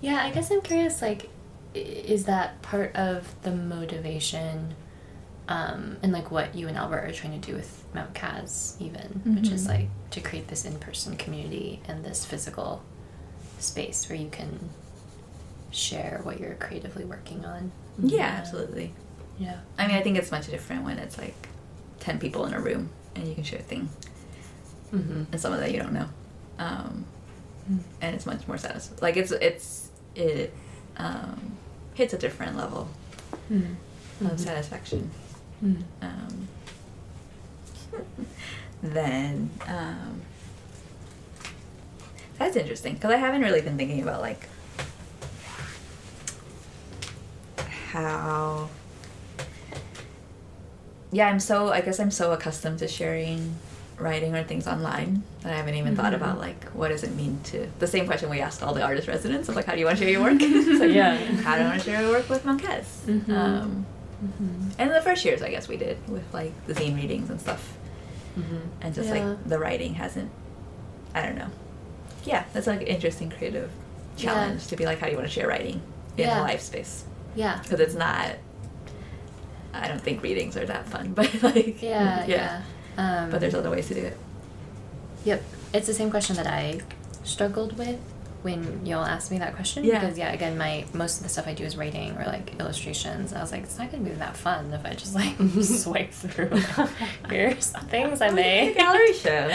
[0.00, 1.02] yeah, I guess I'm curious.
[1.02, 1.28] Like,
[1.74, 4.74] is that part of the motivation,
[5.48, 9.20] um, and like what you and Albert are trying to do with Mount Kaz, even,
[9.36, 9.68] which is Mhm.
[9.68, 12.82] like to create this in-person community and this physical
[13.58, 14.70] space where you can
[15.70, 17.70] share what you're creatively working on.
[17.98, 18.92] Yeah, absolutely.
[19.38, 19.56] Yeah.
[19.78, 21.34] I mean, I think it's much different when it's like
[22.00, 23.88] ten people in a room and you can share a thing
[24.92, 25.24] Mm-hmm.
[25.30, 26.08] and someone that you don't know,
[26.58, 27.04] um,
[28.00, 28.98] and it's much more satisfying.
[29.00, 30.52] Like it's it's it
[30.96, 31.52] um,
[31.94, 32.88] hits a different level
[33.52, 33.76] Mm.
[34.20, 34.38] of Mhm.
[34.40, 35.10] satisfaction.
[35.64, 35.82] Mm.
[36.02, 36.48] Um,
[38.82, 40.22] then um,
[42.38, 44.48] that's interesting because I haven't really been thinking about like
[47.92, 48.68] how.
[51.12, 51.70] Yeah, I'm so.
[51.72, 53.56] I guess I'm so accustomed to sharing
[53.98, 56.16] writing or things online that I haven't even thought Mhm.
[56.16, 59.08] about like what does it mean to the same question we asked all the artist
[59.08, 60.40] residents of like how do you want to share your work?
[60.80, 61.16] Like, Yeah.
[61.42, 62.84] How do I want to share your work with Mount Kaz?
[63.06, 63.28] Mhm.
[63.30, 63.86] Um,
[64.24, 64.70] Mm-hmm.
[64.78, 67.72] and the first years, I guess we did with like the zine readings and stuff,
[68.38, 68.56] Mm-hmm.
[68.82, 69.14] and just Yeah.
[69.26, 70.30] like the writing hasn't.
[71.14, 71.48] I don't know.
[72.24, 73.70] Yeah, that's like an interesting creative
[74.16, 74.68] challenge Yeah.
[74.68, 75.80] to be like, how do you want to share writing
[76.18, 76.40] in Yeah.
[76.40, 77.04] a live space?
[77.34, 77.60] Yeah.
[77.62, 78.36] Because it's not.
[79.72, 82.24] I don't think readings are that fun, but like Yeah.
[82.26, 82.62] Yeah.
[82.96, 84.16] Um, But there's other ways to do it.
[85.24, 85.42] Yep.
[85.74, 86.80] It's the same question that I
[87.24, 87.98] struggled with
[88.42, 90.00] when you'll ask me that question Yeah.
[90.00, 93.32] because yeah, again, my most of the stuff I do is writing or like illustrations.
[93.34, 96.48] I was like, it's not gonna be that fun if I just like swipe through.
[97.28, 98.74] Here's things I made.
[98.76, 99.46] gallery show.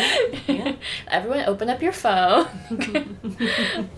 [0.47, 0.75] Yeah.
[1.09, 2.45] Everyone, open up your phone.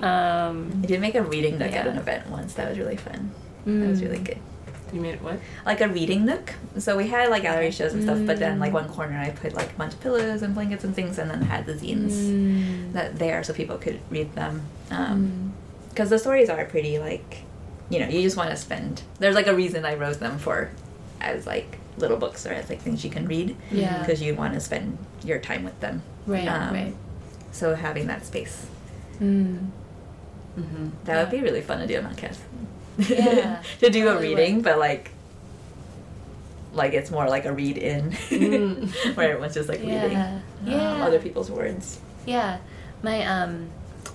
[0.01, 1.91] um, I did make a reading nook at Yeah.
[1.91, 2.53] an event once.
[2.53, 3.31] That was really fun.
[3.67, 4.25] That was really Mm.
[4.25, 4.37] good.
[4.93, 5.39] You made it what?
[5.65, 6.53] Like a reading nook.
[6.77, 8.75] So we had like gallery shows and stuff, but then like Mm.
[8.81, 11.41] one corner I put like a bunch of pillows and blankets and things, and then
[11.41, 14.61] had the zines mm, that there so people could read them.
[14.89, 14.97] mm.
[14.97, 15.53] Um,
[15.89, 17.39] because the stories are pretty like,
[17.89, 19.01] you know, you just want to spend.
[19.19, 20.69] There's like a reason I wrote them for,
[21.19, 23.55] as like little books or as like things you can read.
[23.71, 23.97] Yeah.
[23.99, 26.01] Because you want to spend your time with them.
[26.27, 26.95] right, Um, right.
[27.51, 28.67] So having that space.
[29.19, 29.69] Mm.
[30.59, 30.87] Mm-hmm.
[31.05, 32.37] That would be really fun to do on podcast.
[32.97, 34.63] Yeah, to do a reading, would.
[34.63, 35.11] but like,
[36.73, 38.91] like it's more like a read in, Mm.
[39.15, 40.33] where everyone's just like reading Yeah.
[40.33, 41.05] um, Yeah.
[41.05, 41.99] other people's words.
[42.25, 42.57] Yeah,
[43.03, 43.69] my um,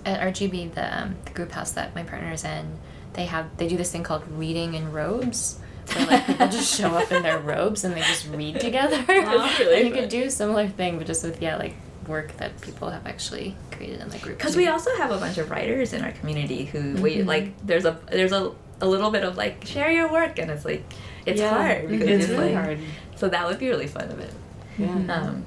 [0.05, 2.77] at RGB, the um, the group house that my partner's in,
[3.15, 5.59] they have they do this thing called reading in robes.
[5.95, 9.03] Where like people just show up in their robes and they just read together.
[9.09, 11.75] Really and you could do a similar thing, but just with yeah, like
[12.07, 14.39] work that people have actually created in the group.
[14.39, 17.27] Because we also have a bunch of writers in our community who we Mhm.
[17.27, 17.67] like.
[17.67, 20.85] There's a there's a a little bit of like share your work, and it's like
[21.25, 21.51] it's Yeah.
[21.51, 22.79] hard because It's it's really like hard.
[23.17, 24.33] so that would be really fun of it.
[24.77, 24.89] Yeah.
[25.09, 25.45] Um,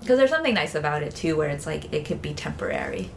[0.00, 3.10] because there's something nice about it too, where it's like it could be temporary.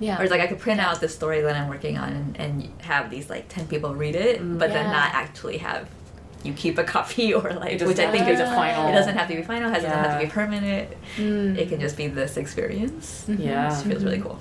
[0.00, 2.36] yeah, Or it's like I could print out the story that I'm working on and,
[2.40, 4.58] and have these like ten people read it, Mm.
[4.58, 5.88] but then not actually have
[6.42, 9.28] you keep a copy or like which I think is a final- It doesn't have
[9.28, 9.70] to be final.
[9.70, 10.88] It doesn't have to be permanent.
[11.16, 11.56] Mm.
[11.56, 13.24] It can just be this experience.
[13.28, 13.72] Yeah.
[13.72, 14.38] It feels really cool.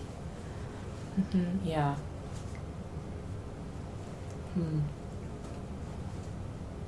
[1.19, 1.45] Mhm.
[1.63, 1.95] Yeah.
[4.53, 4.79] Hmm.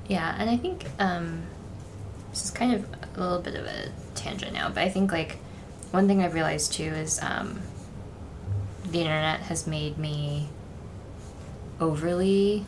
[0.08, 1.42] Yeah, and I think um,
[2.30, 5.38] this is kind of a little bit of a tangent now, but I think like
[5.90, 7.60] one thing I've realized too is um,
[8.88, 10.48] the internet has made me
[11.80, 12.64] overly,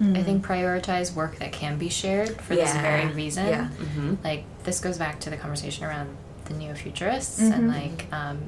[0.00, 0.24] I Mm.
[0.24, 3.46] think, prioritize work that can be shared for this very reason.
[3.46, 3.68] yeah.
[3.78, 4.14] Mm-hmm.
[4.24, 6.14] Like this goes back to the conversation around
[6.46, 7.52] the neo futurists Mhm.
[7.54, 8.38] and like, um,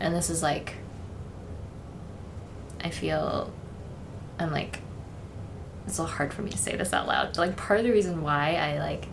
[0.00, 0.74] and this is like,
[2.82, 3.52] I feel,
[4.38, 4.80] I'm like
[5.86, 7.28] it's a little hard for me to say this out loud.
[7.28, 9.06] But like part of the reason why I like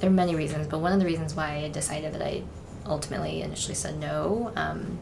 [0.00, 2.42] there are many reasons, but one of the reasons why I decided that I
[2.84, 4.98] ultimately initially said no um,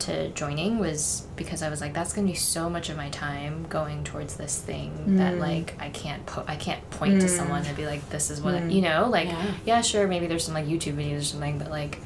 [0.00, 3.66] to joining was because I was like, that's gonna be so much of my time
[3.68, 5.40] going towards this thing that Mm.
[5.40, 7.30] like I can't po- I can't point to Mm.
[7.36, 8.72] someone and be like, this is what Mm.
[8.72, 9.46] you know, like Yeah.
[9.64, 11.98] yeah, sure, maybe there's some like YouTube videos or something, but like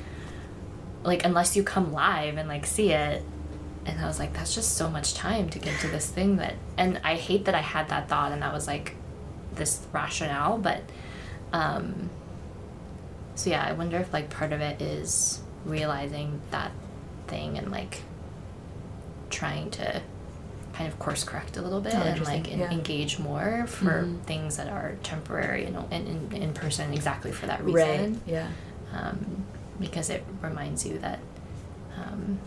[1.05, 3.23] like unless you come live and like see it
[3.87, 6.55] and i was like that's just so much time to give to this thing that
[6.77, 8.95] and i hate that i had that thought and that was like
[9.55, 10.81] this rationale but
[11.53, 12.09] um
[13.35, 16.71] so yeah i wonder if like part of it is realizing that
[17.27, 18.03] thing and like
[19.31, 20.03] trying to
[20.73, 22.71] kind of course correct a little bit Oh, and like en- yeah.
[22.71, 24.21] engage more for Mhm.
[24.23, 28.21] things that are temporary and in, in, in person exactly for that reason Right.
[28.27, 28.49] Yeah.
[28.95, 29.45] um,
[29.79, 31.19] because it reminds you that
[31.99, 32.39] um,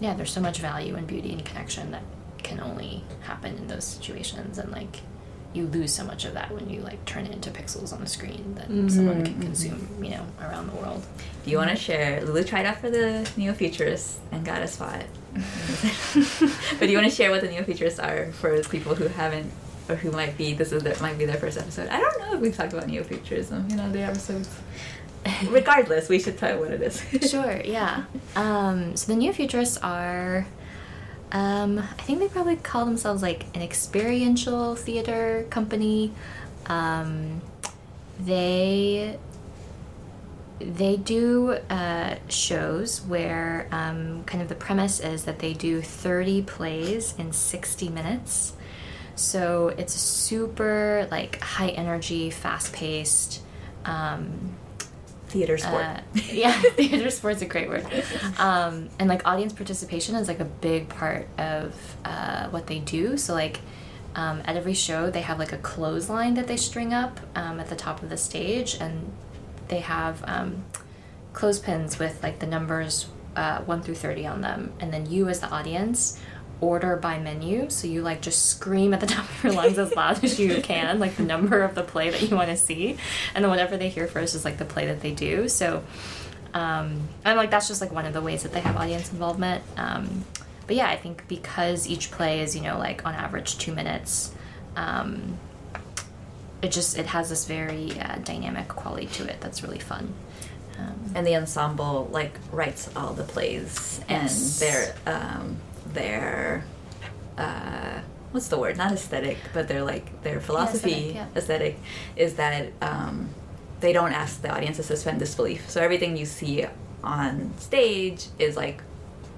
[0.00, 2.02] yeah there's so much value and beauty and connection that
[2.42, 5.00] can only happen in those situations and like
[5.54, 8.06] you lose so much of that when you like turn it into pixels on the
[8.06, 9.42] screen that someone can Mhm.
[9.42, 11.04] consume you know around the world
[11.44, 12.22] Do you want to share?
[12.24, 15.04] Lulu tried out for the Neo Futurists and got a spot.
[16.78, 19.50] but do you want to share what the Neo Futurists are for people who haven't
[19.88, 21.88] or who might be this is their, might be their first episode?
[21.88, 24.48] I don't know if we've talked about Neo Futurism, you know, the episodes.
[25.48, 27.02] Regardless, we should tell you what it is.
[27.30, 28.04] sure yeah.
[28.36, 30.46] Um, so the neo futurists are
[31.30, 36.12] um, i think they probably call themselves like an experiential theater company.
[36.66, 37.42] Um,
[38.20, 39.18] they
[40.60, 46.42] they do uh, shows where um, kind of the premise is that they do 30
[46.42, 48.54] plays in 60 minutes.
[49.14, 53.42] So it's a super like high energy fast paced
[53.84, 54.56] um,
[55.28, 55.84] Theater sport.
[55.84, 56.00] uh,
[56.32, 57.86] yeah, theater sport's a great word.
[58.38, 63.16] Um, and like audience participation is like a big part of uh, what they do.
[63.16, 63.60] So like
[64.14, 67.68] um, at every show, they have like a clothesline that they string up um, at
[67.68, 69.12] the top of the stage, and
[69.68, 70.64] they have um,
[71.32, 75.40] clothespins with like the numbers uh, one through thirty on them, and then you as
[75.40, 76.20] the audience
[76.60, 77.70] order by menu.
[77.70, 80.60] So you like just scream at the top of your lungs as loud as you
[80.62, 82.96] can like the number of the play that you want to see.
[83.34, 85.48] And then whatever they hear first is like the play that they do.
[85.48, 85.84] So
[86.54, 89.62] um, and like that's just like one of the ways that they have audience involvement.
[89.76, 90.24] Um,
[90.66, 94.34] but yeah i think because each play is you know like on average two minutes
[94.76, 95.38] um,
[96.62, 100.12] it just it has this very uh, dynamic quality to it that's really fun.
[100.78, 105.56] Um, And the ensemble like writes all the plays, and they're um,
[105.92, 106.64] their
[107.36, 108.00] uh,
[108.32, 108.76] what's the word?
[108.76, 111.26] Not aesthetic, but their like their philosophy aesthetic, yeah.
[111.36, 111.78] aesthetic
[112.16, 113.30] is that um,
[113.80, 115.68] they don't ask the audience to suspend disbelief.
[115.70, 116.66] So everything you see
[117.02, 118.82] on stage is like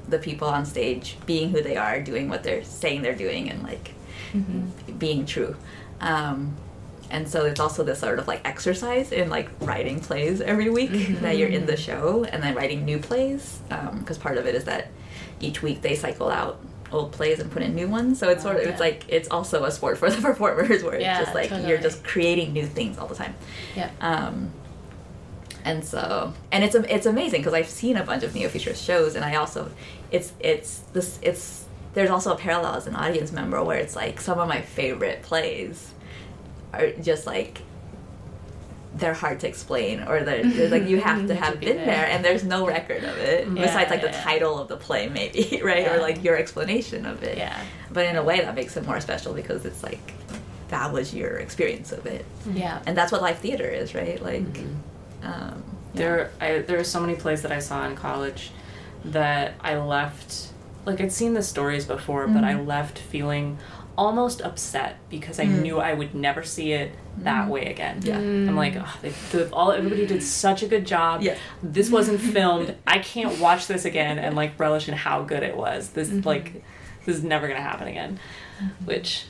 [0.08, 3.62] the people on stage being who they are, doing what they're saying they're doing, and
[3.62, 3.94] like
[4.32, 4.70] mhm.
[4.98, 5.56] being true.
[6.00, 6.56] Um,
[7.10, 10.90] and so it's also this sort of like exercise in like writing plays every week
[10.90, 11.20] Mhm.
[11.20, 13.58] that you're in the show and then writing new plays
[13.98, 14.88] because part of it is that
[15.40, 16.60] each week they cycle out
[16.92, 18.18] old plays and put in new ones.
[18.18, 21.00] So it's sort of Oh, it's like it's also a sport for the performers where
[21.00, 23.34] Yeah, it's just like you're just creating new things all the time.
[23.76, 23.90] Yeah.
[24.00, 24.50] um,
[25.64, 29.14] and so and it's it's amazing because I've seen a bunch of neo futurist shows
[29.14, 29.70] and I also
[30.10, 34.20] it's it's this it's there's also a parallel as an audience member where it's like
[34.20, 35.92] some of my favorite plays
[36.72, 37.60] are just like
[38.96, 41.76] they're hard to explain or they're, they're like you have to To have be been
[41.76, 41.86] there.
[41.86, 42.06] there.
[42.06, 44.22] and there's no record of it Yeah, besides like the yeah, yeah.
[44.24, 47.56] title of the play maybe right or like your explanation of it Yeah.
[47.92, 50.12] but in a way that makes it more special because it's like
[50.68, 52.82] that was your experience of it Yeah.
[52.86, 54.74] and that's what live theater is right like Mhm.
[55.22, 55.98] um yeah.
[56.00, 58.52] There, I, there are so many plays that I saw in college
[59.06, 60.48] that I left.
[60.86, 62.66] Like I'd seen the stories before, but I Mhm.
[62.66, 63.58] left feeling
[63.98, 65.62] almost upset because I Mm.
[65.62, 67.50] knew I would never see it that Mhm.
[67.50, 68.00] way again.
[68.02, 68.16] Yeah.
[68.18, 71.22] I'm like, oh, they, the, all everybody did such a good job.
[71.22, 71.36] Yeah.
[71.62, 72.74] This wasn't filmed.
[72.86, 75.90] I can't watch this again and like relish in how good it was.
[75.90, 76.20] This Mm-hmm.
[76.20, 76.24] Mhm.
[76.26, 76.62] like,
[77.04, 78.18] this is never gonna happen again.
[78.84, 79.24] Which,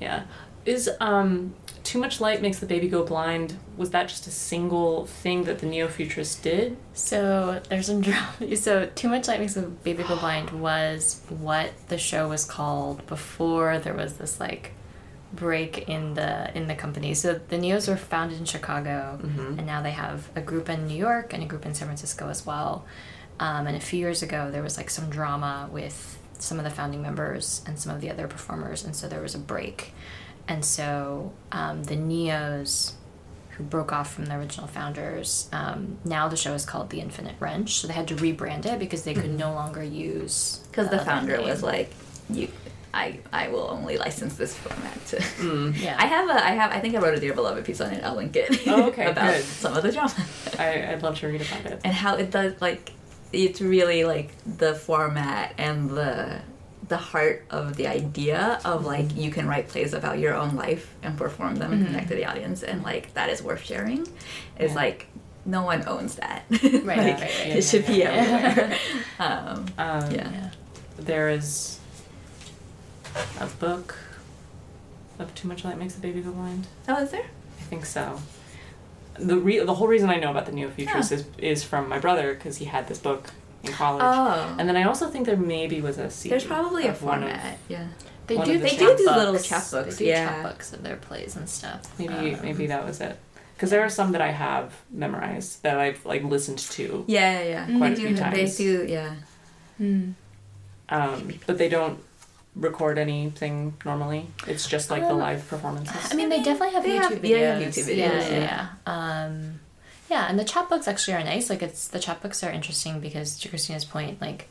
[0.00, 0.24] yeah,
[0.64, 3.56] is um, too much light makes the baby go blind.
[3.76, 6.76] Was that just a single thing that the neo futurists did?
[6.94, 8.56] So there's some drama.
[8.56, 13.04] So Too Much Light Makes the Baby Go Blind was what the show was called
[13.06, 14.72] before there was this like
[15.34, 17.14] break in the in the company.
[17.14, 19.58] So the Neos were founded in Chicago, Mhm.
[19.58, 22.28] and now they have a group in New York and a group in San Francisco
[22.28, 22.84] as well.
[23.40, 26.70] Um, and a few years ago, there was like some drama with some of the
[26.70, 29.94] founding members and some of the other performers, and so there was a break.
[30.48, 32.92] And so um, the Neos
[33.56, 35.46] who broke off from the original founders.
[35.52, 38.78] Um, now the show is called The Infinite Wrench, so they had to rebrand it
[38.78, 41.48] because they could no longer use because the other founder name.
[41.48, 41.92] was like
[42.30, 42.48] you
[42.94, 45.80] I, I will only license this format to Mm.
[45.82, 47.90] yeah, I have a I have I think I wrote a dear beloved piece on
[47.92, 49.44] it I'll link it Oh, okay, about good.
[49.44, 50.14] some of the drama
[50.58, 51.80] I, I'd love to read about it.
[51.84, 52.92] and how it does like
[53.32, 56.40] it's really like the format and the
[56.88, 60.92] the heart of the idea of like you can write plays about your own life
[61.02, 61.86] and perform them and Mhm.
[61.86, 64.00] connect to the audience and like that is worth sharing
[64.58, 64.74] is Yeah.
[64.74, 65.06] like
[65.46, 68.10] no one owns that Right, like, right, right, it yeah, should be yeah.
[68.10, 68.78] everywhere
[69.18, 70.30] um, Um, Yeah.
[70.30, 70.50] yeah.
[70.98, 71.78] There is
[73.40, 73.96] a book
[75.18, 76.66] of Too Much Light Makes the Baby Go Blind.
[76.88, 77.26] oh is there
[77.60, 78.20] I think so.
[79.18, 81.18] The re- the whole reason I know about the neo futurists Huh.
[81.18, 83.30] is is from my brother because he had this book
[83.62, 84.02] in college.
[84.04, 86.30] oh And then I also think there maybe was a CD.
[86.30, 87.88] there's probably a of one of- format yeah
[88.26, 88.58] They do.
[88.58, 90.42] the They do do little chapbooks, They do yeah.
[90.42, 91.80] chapbooks of their plays and stuff.
[91.98, 93.18] maybe Um, maybe that was it.
[93.54, 97.66] Because there are some that I have memorized that I've like listened to, yeah yeah,
[97.68, 97.78] yeah.
[97.78, 99.14] Quite a they few do they do yeah
[99.80, 100.14] Mm.
[100.88, 101.98] um, but they don't
[102.54, 104.26] record anything normally.
[104.46, 106.12] It's just like the Um, live performances.
[106.12, 107.28] I mean, they definitely have They YouTube have- videos.
[107.30, 108.38] yeah, they have YouTube Yeah, videos, yeah,
[108.86, 109.24] yeah.
[109.24, 109.60] Um,
[110.10, 111.48] yeah, and the chapbooks actually are nice.
[111.48, 114.48] Like, it's the chapbooks are interesting because, to Christina's point, like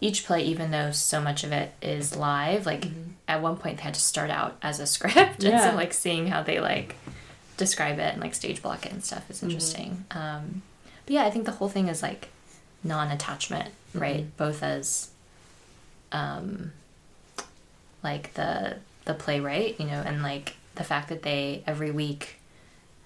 [0.00, 3.12] each play, even though so much of it is live, like Mhm.
[3.28, 5.70] at one point they had to start out as a script, and Yeah.
[5.70, 6.96] so like seeing how they like
[7.56, 9.44] describe it and like stage block it and stuff is Mhm.
[9.44, 10.04] interesting.
[10.12, 10.62] Um,
[11.06, 12.28] but yeah, I think the whole thing is like
[12.84, 14.24] non-attachment, right?
[14.24, 14.36] Mhm.
[14.36, 15.08] Both as
[16.12, 16.72] um,
[18.02, 22.36] like the the playwright, you know, and like the fact that they every week.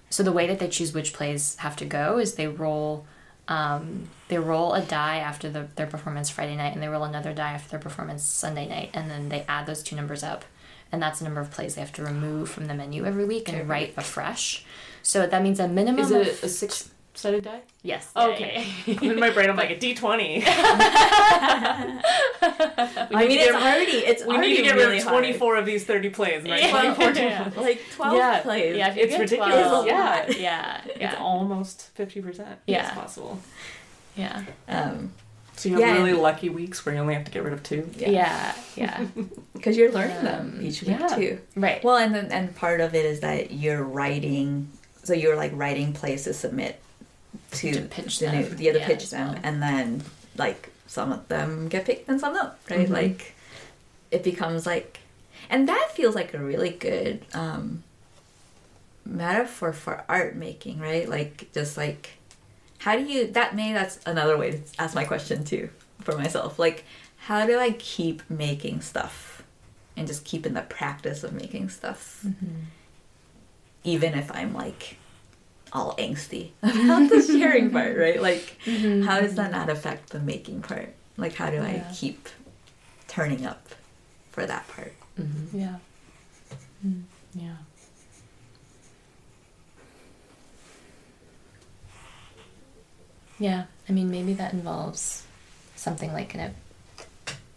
[0.09, 3.05] So the way that they choose which plays have to go is they roll.
[3.45, 7.33] Um, they roll a die after the, their performance Friday night, and they roll another
[7.33, 10.45] die after their performance Sunday night, and then they add those two numbers up,
[10.93, 13.49] and that's the number of plays they have to remove from the menu every week
[13.49, 14.63] and write wite afresh.
[15.01, 16.05] So that means a minimum.
[16.05, 17.61] Is of, a six sided die?
[17.83, 18.09] Yes.
[18.15, 18.65] Okay.
[18.87, 20.43] In my brain, I'm like a D twenty.
[20.45, 22.01] I
[23.11, 25.23] mean, it's already it's We already need to get really rid of hard.
[25.23, 26.61] 24 of these 30 plays, right?
[26.63, 26.93] Yeah.
[26.95, 27.51] 24 Yeah.
[27.57, 28.39] like 12 Yeah.
[28.41, 28.75] plays.
[28.77, 29.67] Yeah, if you It's get ridiculous.
[29.67, 30.31] 12, Yeah.
[30.37, 32.83] yeah, It's almost 50% Yeah.
[32.85, 33.39] as possible.
[34.15, 35.13] yeah, Um,
[35.55, 35.93] So you have Yeah.
[36.03, 37.89] really lucky weeks where you only have to get rid of two.
[37.97, 38.09] yeah.
[38.09, 39.05] yeah, yeah.
[39.53, 41.07] Because you're learning them Um, each week yeah.
[41.07, 41.39] too.
[41.55, 41.83] Right.
[41.83, 44.69] Well, and then, and part of it is that you're writing,
[45.03, 46.79] so you're like writing plays to submit
[47.51, 49.39] to, To pitch the them, new, yeah, to yeah, pitch them, well.
[49.43, 50.03] and then
[50.37, 52.87] like some of them get picked and some don't, right?
[52.87, 52.91] Mhm.
[52.91, 53.33] Like
[54.11, 54.99] it becomes like,
[55.49, 57.83] and that feels like a really good um,
[59.05, 61.07] metaphor for art making, right?
[61.09, 62.11] Like just like
[62.79, 65.69] how do you that may that's another way to ask my question too
[66.01, 66.83] for myself like
[67.15, 69.41] how do i keep making stuff
[69.95, 72.25] and just keep in the practice of making stuff
[73.85, 74.97] even if i'm like
[75.73, 78.57] all angsty about the sharing part right like
[79.05, 82.29] how does that not affect the making part like how do i keep
[83.07, 83.67] turning up
[84.31, 85.59] for that part Mm-hmm.
[85.59, 85.75] Yeah.
[87.35, 87.55] Yeah.
[93.39, 93.63] Yeah.
[93.87, 95.23] I mean, maybe that involves
[95.75, 96.53] something like an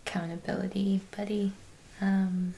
[0.04, 1.52] accountability buddy.
[2.00, 2.54] Um,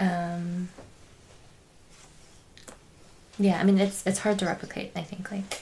[0.00, 0.68] um,
[3.38, 4.92] yeah, I mean, it's it's hard to replicate.
[4.96, 5.60] I think like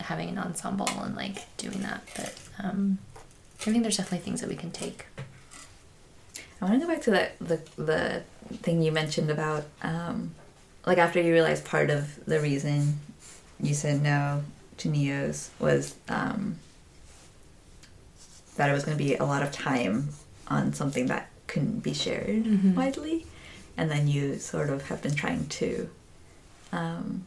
[0.00, 2.98] having an ensemble and like doing that, but um,
[3.60, 5.06] I think there's definitely things that we can take.
[6.60, 8.22] I want to go back to that the the
[8.58, 10.34] thing you mentioned about um,
[10.86, 12.98] like after you realized part of the reason
[13.60, 14.42] you said no
[14.78, 16.56] to Neos was um,
[18.56, 20.08] that it was going to be a lot of time
[20.48, 22.74] on something that couldn't be shared Mhm.
[22.74, 23.26] widely,
[23.76, 25.88] and then you sort of have been trying to
[26.72, 27.26] um,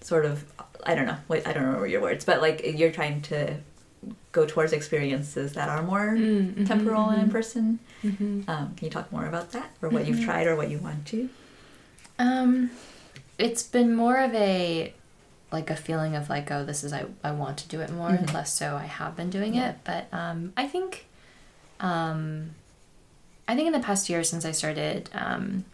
[0.00, 0.44] sort of
[0.84, 3.56] I don't know I don't remember your words, but like you're trying to
[4.32, 6.64] go towards experiences that are more Mm-hmm.
[6.64, 7.78] temporal and in person.
[8.04, 8.42] Mm-hmm.
[8.48, 11.06] Um, can you talk more about that, or what you've tried, or what you want
[11.06, 11.28] to?
[12.18, 12.70] Um,
[13.38, 14.92] it's been more of a
[15.52, 18.10] like a feeling of like oh this is I, I want to do it more
[18.10, 18.32] Mhm.
[18.34, 19.70] less so I have been doing Yeah.
[19.70, 21.06] it but um I think
[21.80, 22.50] um
[23.46, 25.64] I think in the past year since I started um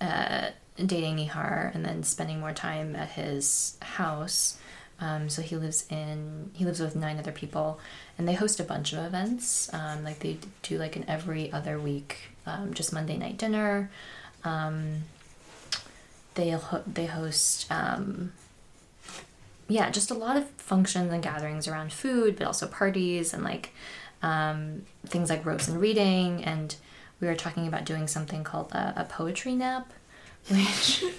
[0.00, 4.58] uh dating Nihar and then spending more time at his house.
[5.00, 7.80] Um, so he lives in he lives with nine other people
[8.16, 9.72] and they host a bunch of events.
[9.72, 13.90] Um, like they do like an every other week um, just monday night dinner.
[14.44, 15.02] Um,
[16.34, 18.32] they ho- they host um,
[19.68, 23.74] yeah just a lot of functions and gatherings around food but also parties and like
[24.22, 26.44] um, things like ropes and reading.
[26.44, 26.74] And
[27.20, 29.92] we were talking about doing something called a, a poetry nap
[30.48, 31.04] which?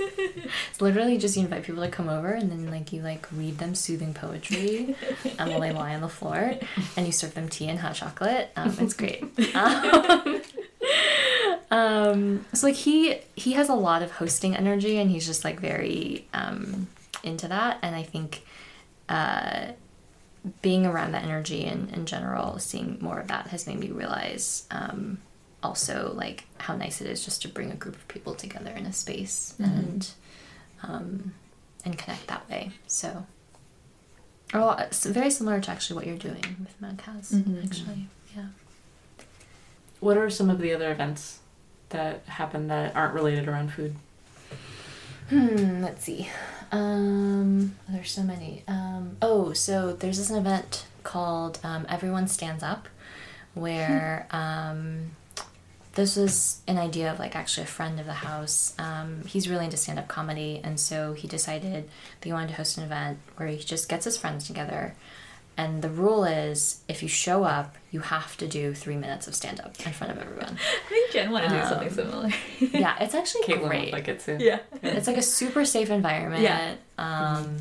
[0.70, 3.58] It's literally just you invite people to come over and then like you like read
[3.58, 4.96] them soothing poetry
[5.40, 6.56] um, while they lie on the floor
[6.96, 8.52] and you serve them tea and hot chocolate.
[8.56, 9.24] Um, it's great.
[9.56, 10.42] Um,
[11.72, 15.60] um, so like he he has a lot of hosting energy and he's just like
[15.60, 16.88] very um,
[17.24, 17.80] into that.
[17.82, 18.44] And i think
[19.10, 19.68] uh,
[20.62, 24.68] being around that energy in, in general seeing more of that has made me realize
[24.72, 25.20] um,
[25.64, 28.86] also like how nice it is just to bring a group of people together in
[28.86, 30.10] a space and
[30.84, 31.34] um,
[31.86, 33.26] and connect that way so
[34.54, 37.64] a lot, it's very similar to actually what you're doing with Mount Kaz, Mhm.
[37.66, 38.48] actually yeah
[40.00, 41.40] What are some of the other events
[41.90, 43.96] that happen that aren't related around food?
[45.30, 46.30] Hmm, let's see.
[46.72, 48.64] Um, there's so many.
[48.68, 52.88] Um, oh, so there's this event called um, Everyone Stands Up,
[53.54, 55.12] where um,
[55.94, 58.74] this was an idea of like actually a friend of the house.
[58.80, 61.86] Um, he's really into stand up comedy, and so he decided
[62.20, 64.96] that he wanted to host an event where he just gets his friends together.
[65.56, 69.36] And the rule is if you show up, you have to do three minutes of
[69.36, 70.58] stand up in front of everyone.
[70.88, 72.30] I think Jen wanted to do something Um, similar.
[72.82, 73.84] yeah, it's actually Caitlin great.
[73.86, 74.38] would like it too.
[74.40, 74.60] yeah.
[74.82, 76.42] It's like a super safe environment.
[76.42, 76.74] Yeah.
[76.98, 77.58] Um,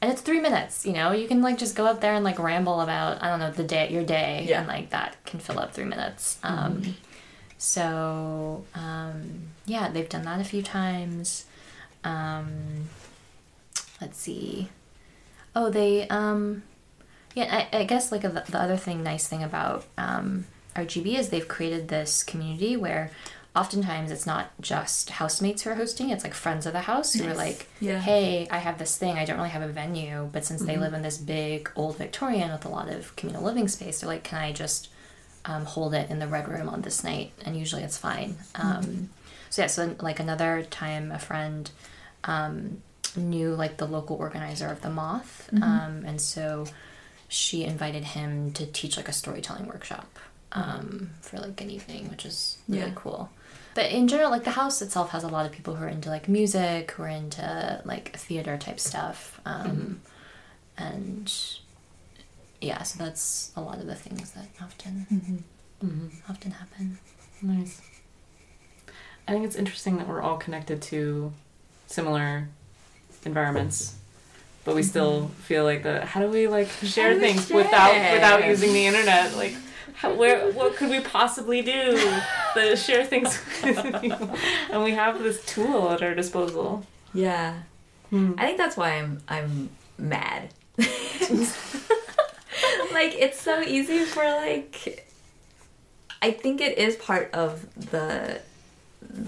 [0.00, 0.86] and it's three minutes.
[0.86, 3.38] You know, you can like just go up there and like ramble about I don't
[3.38, 4.60] know the day your day, Yeah.
[4.60, 6.38] and like that can fill up three minutes.
[6.42, 6.94] Um,
[7.58, 11.46] So um, yeah, they've done that a few times.
[12.04, 12.88] Um,
[14.00, 14.68] let's see.
[15.54, 16.62] Oh, they um,
[17.34, 17.66] yeah.
[17.72, 21.48] I, I guess like a, the other thing, nice thing about um, RGB is they've
[21.48, 23.10] created this community where
[23.56, 27.26] oftentimes it's not just housemates who are hosting; it's like friends of the house who
[27.26, 27.98] are like, Yeah.
[28.00, 29.16] "Hey, I have this thing.
[29.16, 30.80] I don't really have a venue, but since they Mhm.
[30.80, 34.24] live in this big old Victorian with a lot of communal living space, they're like,
[34.24, 34.90] can I just
[35.46, 38.36] um, hold it in the red room on this night?" And usually it's fine.
[38.54, 39.10] Um,
[39.50, 41.70] so yeah, so like another time, a friend
[42.24, 42.82] um,
[43.16, 45.62] knew like the local organizer of the Moth, Mhm.
[45.62, 46.66] um, and so
[47.28, 50.18] she invited him to teach like a storytelling workshop
[50.52, 52.92] um, for like an evening, which is really Yeah.
[52.94, 53.30] cool.
[53.74, 56.08] But in general, like the house itself has a lot of people who are into
[56.08, 60.00] like music, who are into like theater type stuff, um,
[60.78, 61.32] and
[62.60, 65.86] yeah, so that's a lot of the things that often Mm-hmm.
[65.86, 66.98] hmm often happen.
[67.42, 67.82] Nice.
[69.28, 71.32] I think it's interesting that we're all connected to
[71.86, 72.48] similar
[73.24, 73.96] environments,
[74.64, 78.14] but we still feel like the how do we like share we things without share?
[78.14, 79.36] without using the internet?
[79.36, 79.54] Like,
[79.94, 81.98] how, where what could we possibly do
[82.54, 83.38] to share things?
[83.62, 86.84] And we have this tool at our disposal.
[87.12, 87.60] Yeah.
[88.10, 88.32] Hmm.
[88.38, 90.50] I think that's why I'm I'm mad.
[93.00, 95.04] like it's so easy for like
[96.22, 97.50] I think it is part of
[97.92, 98.40] the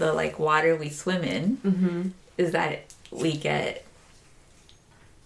[0.01, 2.01] the like water we swim in Mm-hmm.
[2.37, 2.75] is that
[3.11, 3.85] we get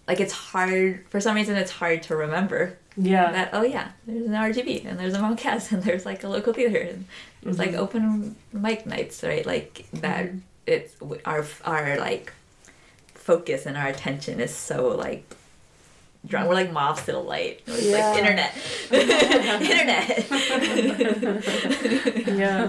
[0.08, 3.32] like it's hard for some reason it's hard to remember Yeah.
[3.32, 6.28] that oh yeah there's an RGB and there's a Mount Kaz and there's like a
[6.28, 7.06] local theater and
[7.42, 7.78] there's like Mhm.
[7.84, 10.40] open mic nights right like that Mhm.
[10.66, 10.92] it's
[11.24, 12.32] our our like
[13.14, 15.24] focus and our attention is so like
[16.26, 17.60] drawn we're like mobs to the light.
[17.66, 18.08] It's Yeah.
[18.10, 18.56] like internet.
[19.70, 20.26] Internet.
[22.34, 22.64] Yeah.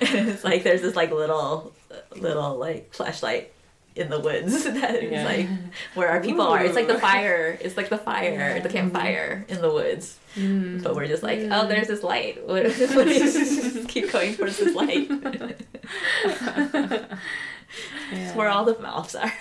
[0.00, 1.72] and it's like there's this like little
[2.16, 3.52] little like flashlight
[3.94, 5.24] in the woods that is Yeah.
[5.24, 5.48] like
[5.94, 6.64] where our people are.
[6.64, 7.58] It's like the fire.
[7.60, 8.60] It's like the fire.
[8.60, 10.18] The campfire in the woods.
[10.36, 10.82] Mm.
[10.82, 12.38] but we're just like oh there's this light.
[12.46, 15.10] What, what is, keep going towards this light.
[18.12, 19.32] It's where all the mouths are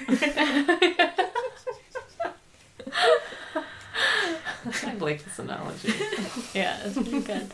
[4.86, 5.94] I like this analogy.
[6.54, 7.48] Yeah, it's pretty good.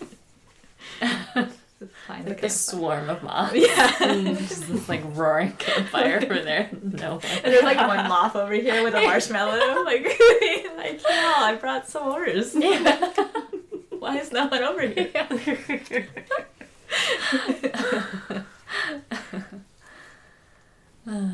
[2.08, 3.53] Find the Like a swarm of moths.
[3.55, 6.70] yeah Just this like roaring campfire over there.
[6.82, 7.20] No.
[7.43, 10.03] and there's like one moth over here with a marshmallow like
[10.78, 13.14] like yeah I brought s'mores Yeah.
[13.99, 15.28] why is no one over here Yeah.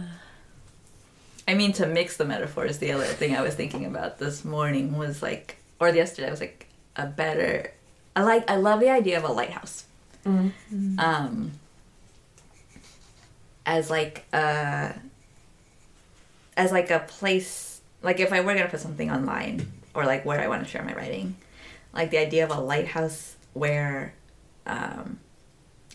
[1.47, 4.97] I mean, to mix the metaphors, the other thing I was thinking about this morning
[4.97, 7.71] was like, or yesterday, I was like, a better.
[8.15, 9.85] I like, I love the idea of a lighthouse.
[10.25, 10.51] Mm.
[10.99, 11.51] Um,
[13.65, 14.95] as like a,
[16.55, 20.39] as like a place, like if I were gonna put something online or like where
[20.39, 21.35] I want to share my writing,
[21.93, 24.13] like the idea of a lighthouse where,
[24.65, 25.19] um,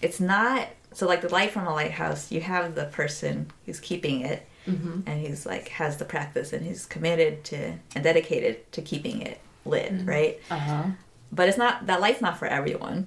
[0.02, 2.30] it's not so like the light from a lighthouse.
[2.30, 5.00] You have the person who's keeping it Mm-hmm.
[5.06, 9.40] and he's like has the practice and he's committed to and dedicated to keeping it
[9.68, 10.08] lit mm-hmm.
[10.08, 10.40] right?
[10.50, 10.84] Uh huh.
[11.32, 13.06] but it's not that light's not for everyone.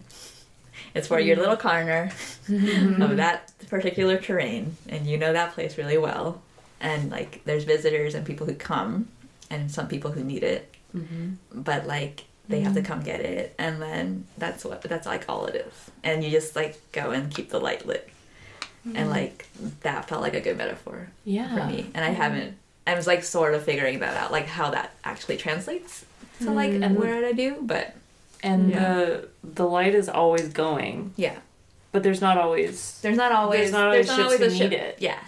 [0.93, 1.41] It's for your mm-hmm.
[1.41, 2.11] little corner
[2.47, 3.01] mm-hmm.
[3.01, 6.41] of that particular terrain and you know that place really well.
[6.79, 9.07] And like there's visitors and people who come
[9.49, 10.67] and some people who need it.
[10.93, 11.35] Mm-hmm.
[11.53, 15.45] but like they have to come get it and then that's what that's like all
[15.45, 15.73] it is.
[16.03, 18.09] And you just like go and keep the light lit.
[18.93, 19.47] And like
[19.81, 21.55] that felt like a good metaphor Yeah.
[21.55, 21.89] for me.
[21.93, 22.57] And i haven't
[22.87, 26.05] i was like sort of figuring that out like how that actually translates
[26.41, 26.95] to like Mm.
[26.95, 27.95] what i do but
[28.43, 28.79] And Yeah.
[28.81, 31.37] the the light is always going, yeah
[31.93, 32.99] but there's not always.
[33.03, 34.71] there's not always There's not always ships who a need ship.
[34.87, 34.95] it.
[35.09, 35.19] yeah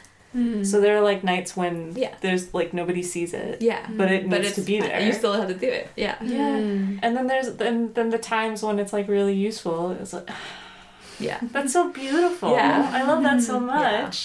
[0.72, 2.14] So there are like nights when Yeah.
[2.26, 3.62] there's like nobody sees it.
[3.62, 5.00] yeah But it but needs it's to be there.
[5.06, 6.58] you still have to do it yeah Yeah.
[7.04, 9.80] And then there's then then the times when it's like really useful.
[10.02, 10.30] It's like
[11.28, 12.50] yeah that's so beautiful.
[12.58, 12.90] Yeah.
[13.00, 13.76] I love that so Yeah.
[13.78, 14.18] much.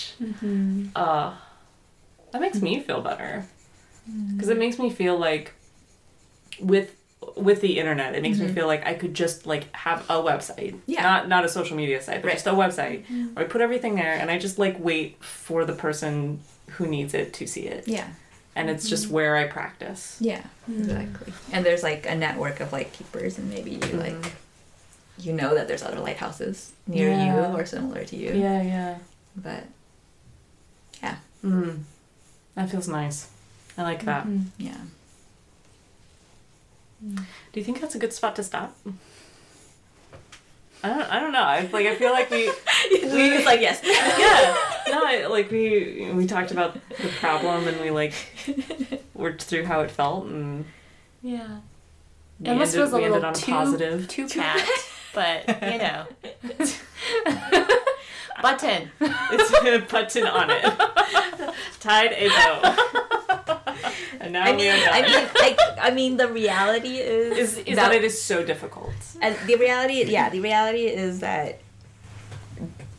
[0.97, 1.29] Uh,
[2.33, 3.45] that makes me feel better
[4.33, 5.47] because it makes me feel like
[6.61, 6.95] with
[7.37, 8.55] with the internet, it makes me mm-hmm.
[8.55, 11.03] feel like I could just like have a website, Yeah.
[11.03, 12.35] not not a social media site, but Right.
[12.35, 13.05] just a website
[13.35, 16.41] where I put everything there and I just like wait for the person
[16.73, 18.09] who needs it to see it, yeah
[18.55, 19.15] and it's just mm-hmm.
[19.15, 20.17] where I practice.
[20.21, 24.33] yeah exactly and there's like a network of like keepers and maybe you like
[25.19, 27.49] you know that there's other lighthouses near Yeah.
[27.49, 28.99] you or similar to you Yeah, yeah.
[29.37, 29.65] but
[31.03, 31.17] yeah.
[31.45, 31.83] Mm.
[32.55, 33.29] That feels nice.
[33.77, 34.27] I like that.
[34.59, 34.77] yeah
[37.01, 37.23] Do
[37.55, 38.77] you think that's a good spot to stop?
[40.83, 41.03] I don't.
[41.11, 41.43] I don't know.
[41.43, 41.87] I like.
[41.87, 42.47] I feel like we.
[43.03, 44.57] we was like yes yeah.
[44.95, 45.05] No.
[45.05, 48.15] I, like we we talked about the problem and we like
[49.15, 50.65] worked through how it felt and
[51.23, 51.59] Yeah.
[52.41, 54.09] we It almost ended, feels a we ended little on a too positive.
[54.09, 54.69] too pat,
[55.15, 56.07] but you know.
[58.41, 58.91] Button.
[59.01, 61.55] It's a button on it.
[61.81, 62.77] Tied a bow.
[64.21, 64.95] and now I we mean, are done.
[64.95, 68.93] I mean, I, I mean, the reality is, is is that, it is so difficult.
[69.21, 71.61] and the reality, yeah, the reality is that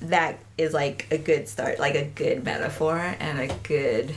[0.01, 4.13] that is like a good start, like a good metaphor and a good.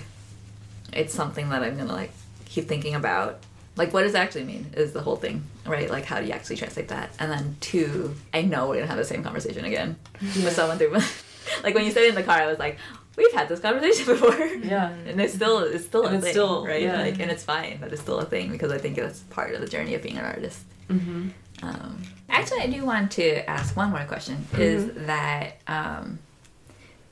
[0.92, 2.12] It's something that I'm gonna like
[2.44, 3.40] keep thinking about.
[3.74, 4.66] Like, what does it actually mean?
[4.74, 5.90] Is the whole thing right?
[5.90, 7.10] Like, how do you actually translate that?
[7.18, 10.92] And then two, I know we're gonna have the same conversation again with someone through.
[11.62, 12.78] like when you said it in the car, I was like,
[13.16, 14.36] we've had this conversation before.
[14.46, 14.90] Yeah.
[15.06, 16.82] and it's still it's still And a it's thing, still- right?
[16.82, 17.00] yeah.
[17.02, 19.60] Like, and it's fine that it's still a thing because I think that's part of
[19.60, 20.60] the journey of being an artist.
[20.88, 21.28] Mm-hmm.
[21.62, 24.46] Um, actually, I do want to ask one more question.
[24.58, 26.18] Is that um,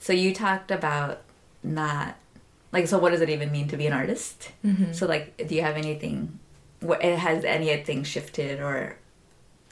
[0.00, 0.12] so?
[0.12, 1.20] You talked about
[1.62, 2.16] not
[2.72, 2.98] like so.
[2.98, 4.50] What does it even mean to be an artist?
[4.92, 6.38] So, like, do you have anything?
[6.80, 8.96] What has anything shifted or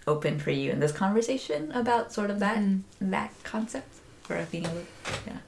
[0.06, 2.62] opened for you in this conversation about sort of that
[3.00, 3.88] that concept
[4.22, 4.84] for being able?
[5.26, 5.38] Yeah.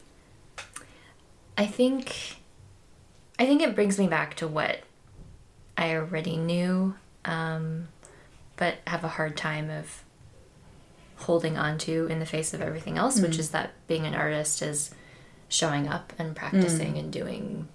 [1.57, 2.37] I think
[3.39, 4.81] I think it brings me back to what
[5.77, 6.95] I already knew,
[7.25, 7.89] um,
[8.57, 10.03] but have a hard time of
[11.17, 14.63] holding on to in the face of everything else, which is that being an artist
[14.63, 14.91] is
[15.49, 17.69] showing up and practicing and doing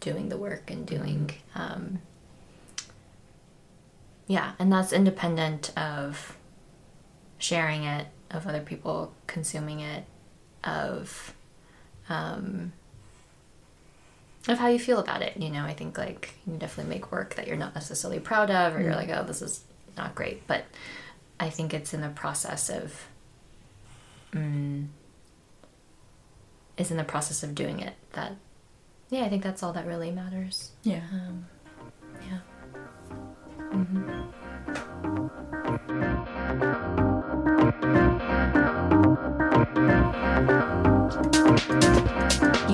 [0.00, 2.00] doing the work and doing um,
[4.26, 6.36] yeah, and that's independent of
[7.38, 10.04] sharing it, of other people consuming it,
[10.64, 11.34] of
[12.08, 12.72] um,
[14.48, 15.36] of how you feel about it.
[15.36, 18.50] You know, I think like you can definitely make work that you're not necessarily proud
[18.50, 19.64] of, or you're like, oh, this is
[19.96, 20.46] not great.
[20.46, 20.64] But
[21.40, 23.08] I think it's in the process of,
[24.32, 24.86] mm,
[26.76, 28.32] is in the process of doing it that,
[29.10, 30.70] yeah, I think that's all that really matters.
[30.82, 31.02] Yeah.
[31.12, 31.46] Um,
[32.22, 32.38] yeah.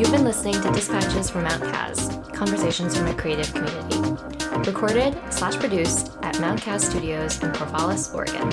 [0.02, 4.00] You've been listening to Dispatches from Mount Kaz, conversations from a creative community.
[4.68, 8.50] Recorded slash produced at Mount Kaz Studios in Corvallis, Oregon.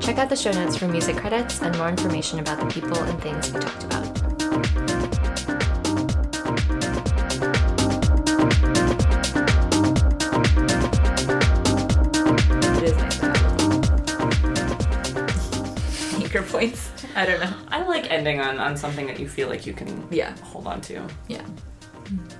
[0.00, 3.22] Check out the show notes for music credits and more information about the people and
[3.22, 4.04] things we talked about.
[12.76, 13.40] It is nice to have
[16.20, 16.90] anchor points.
[17.14, 17.63] I don't know.
[17.74, 20.36] I like ending on, on something that you feel like you can Yeah.
[20.42, 21.06] hold on to.
[21.28, 21.42] Yeah.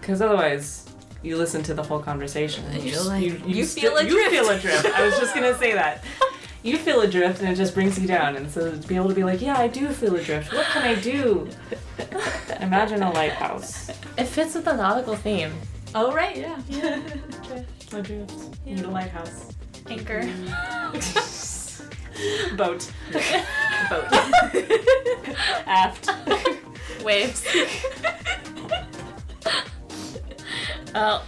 [0.01, 0.87] Because otherwise,
[1.23, 4.31] you listen to the whole conversation And you're like, you sti- feel You adrift.
[4.31, 4.87] feel adrift.
[4.87, 6.05] I was just gonna say that.
[6.63, 8.37] You feel adrift, and it just brings you down.
[8.37, 10.53] And so to be able to be like, yeah, I do feel adrift.
[10.53, 11.49] What can I do?
[12.61, 13.91] Imagine a lighthouse.
[14.17, 15.53] It fits with the nautical theme.
[15.97, 16.59] Oh right, yeah.
[17.93, 18.65] Adrift.
[18.67, 19.49] Need a lighthouse.
[19.91, 20.23] Anchor.
[22.57, 22.91] Boat.
[23.91, 24.07] Boat.
[25.67, 26.11] Aft.
[27.03, 27.47] Waves.
[30.95, 31.25] well,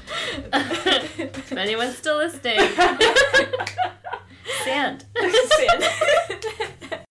[0.53, 2.59] if anyone's still listening,
[4.65, 5.05] sand.
[5.15, 7.06] Sand.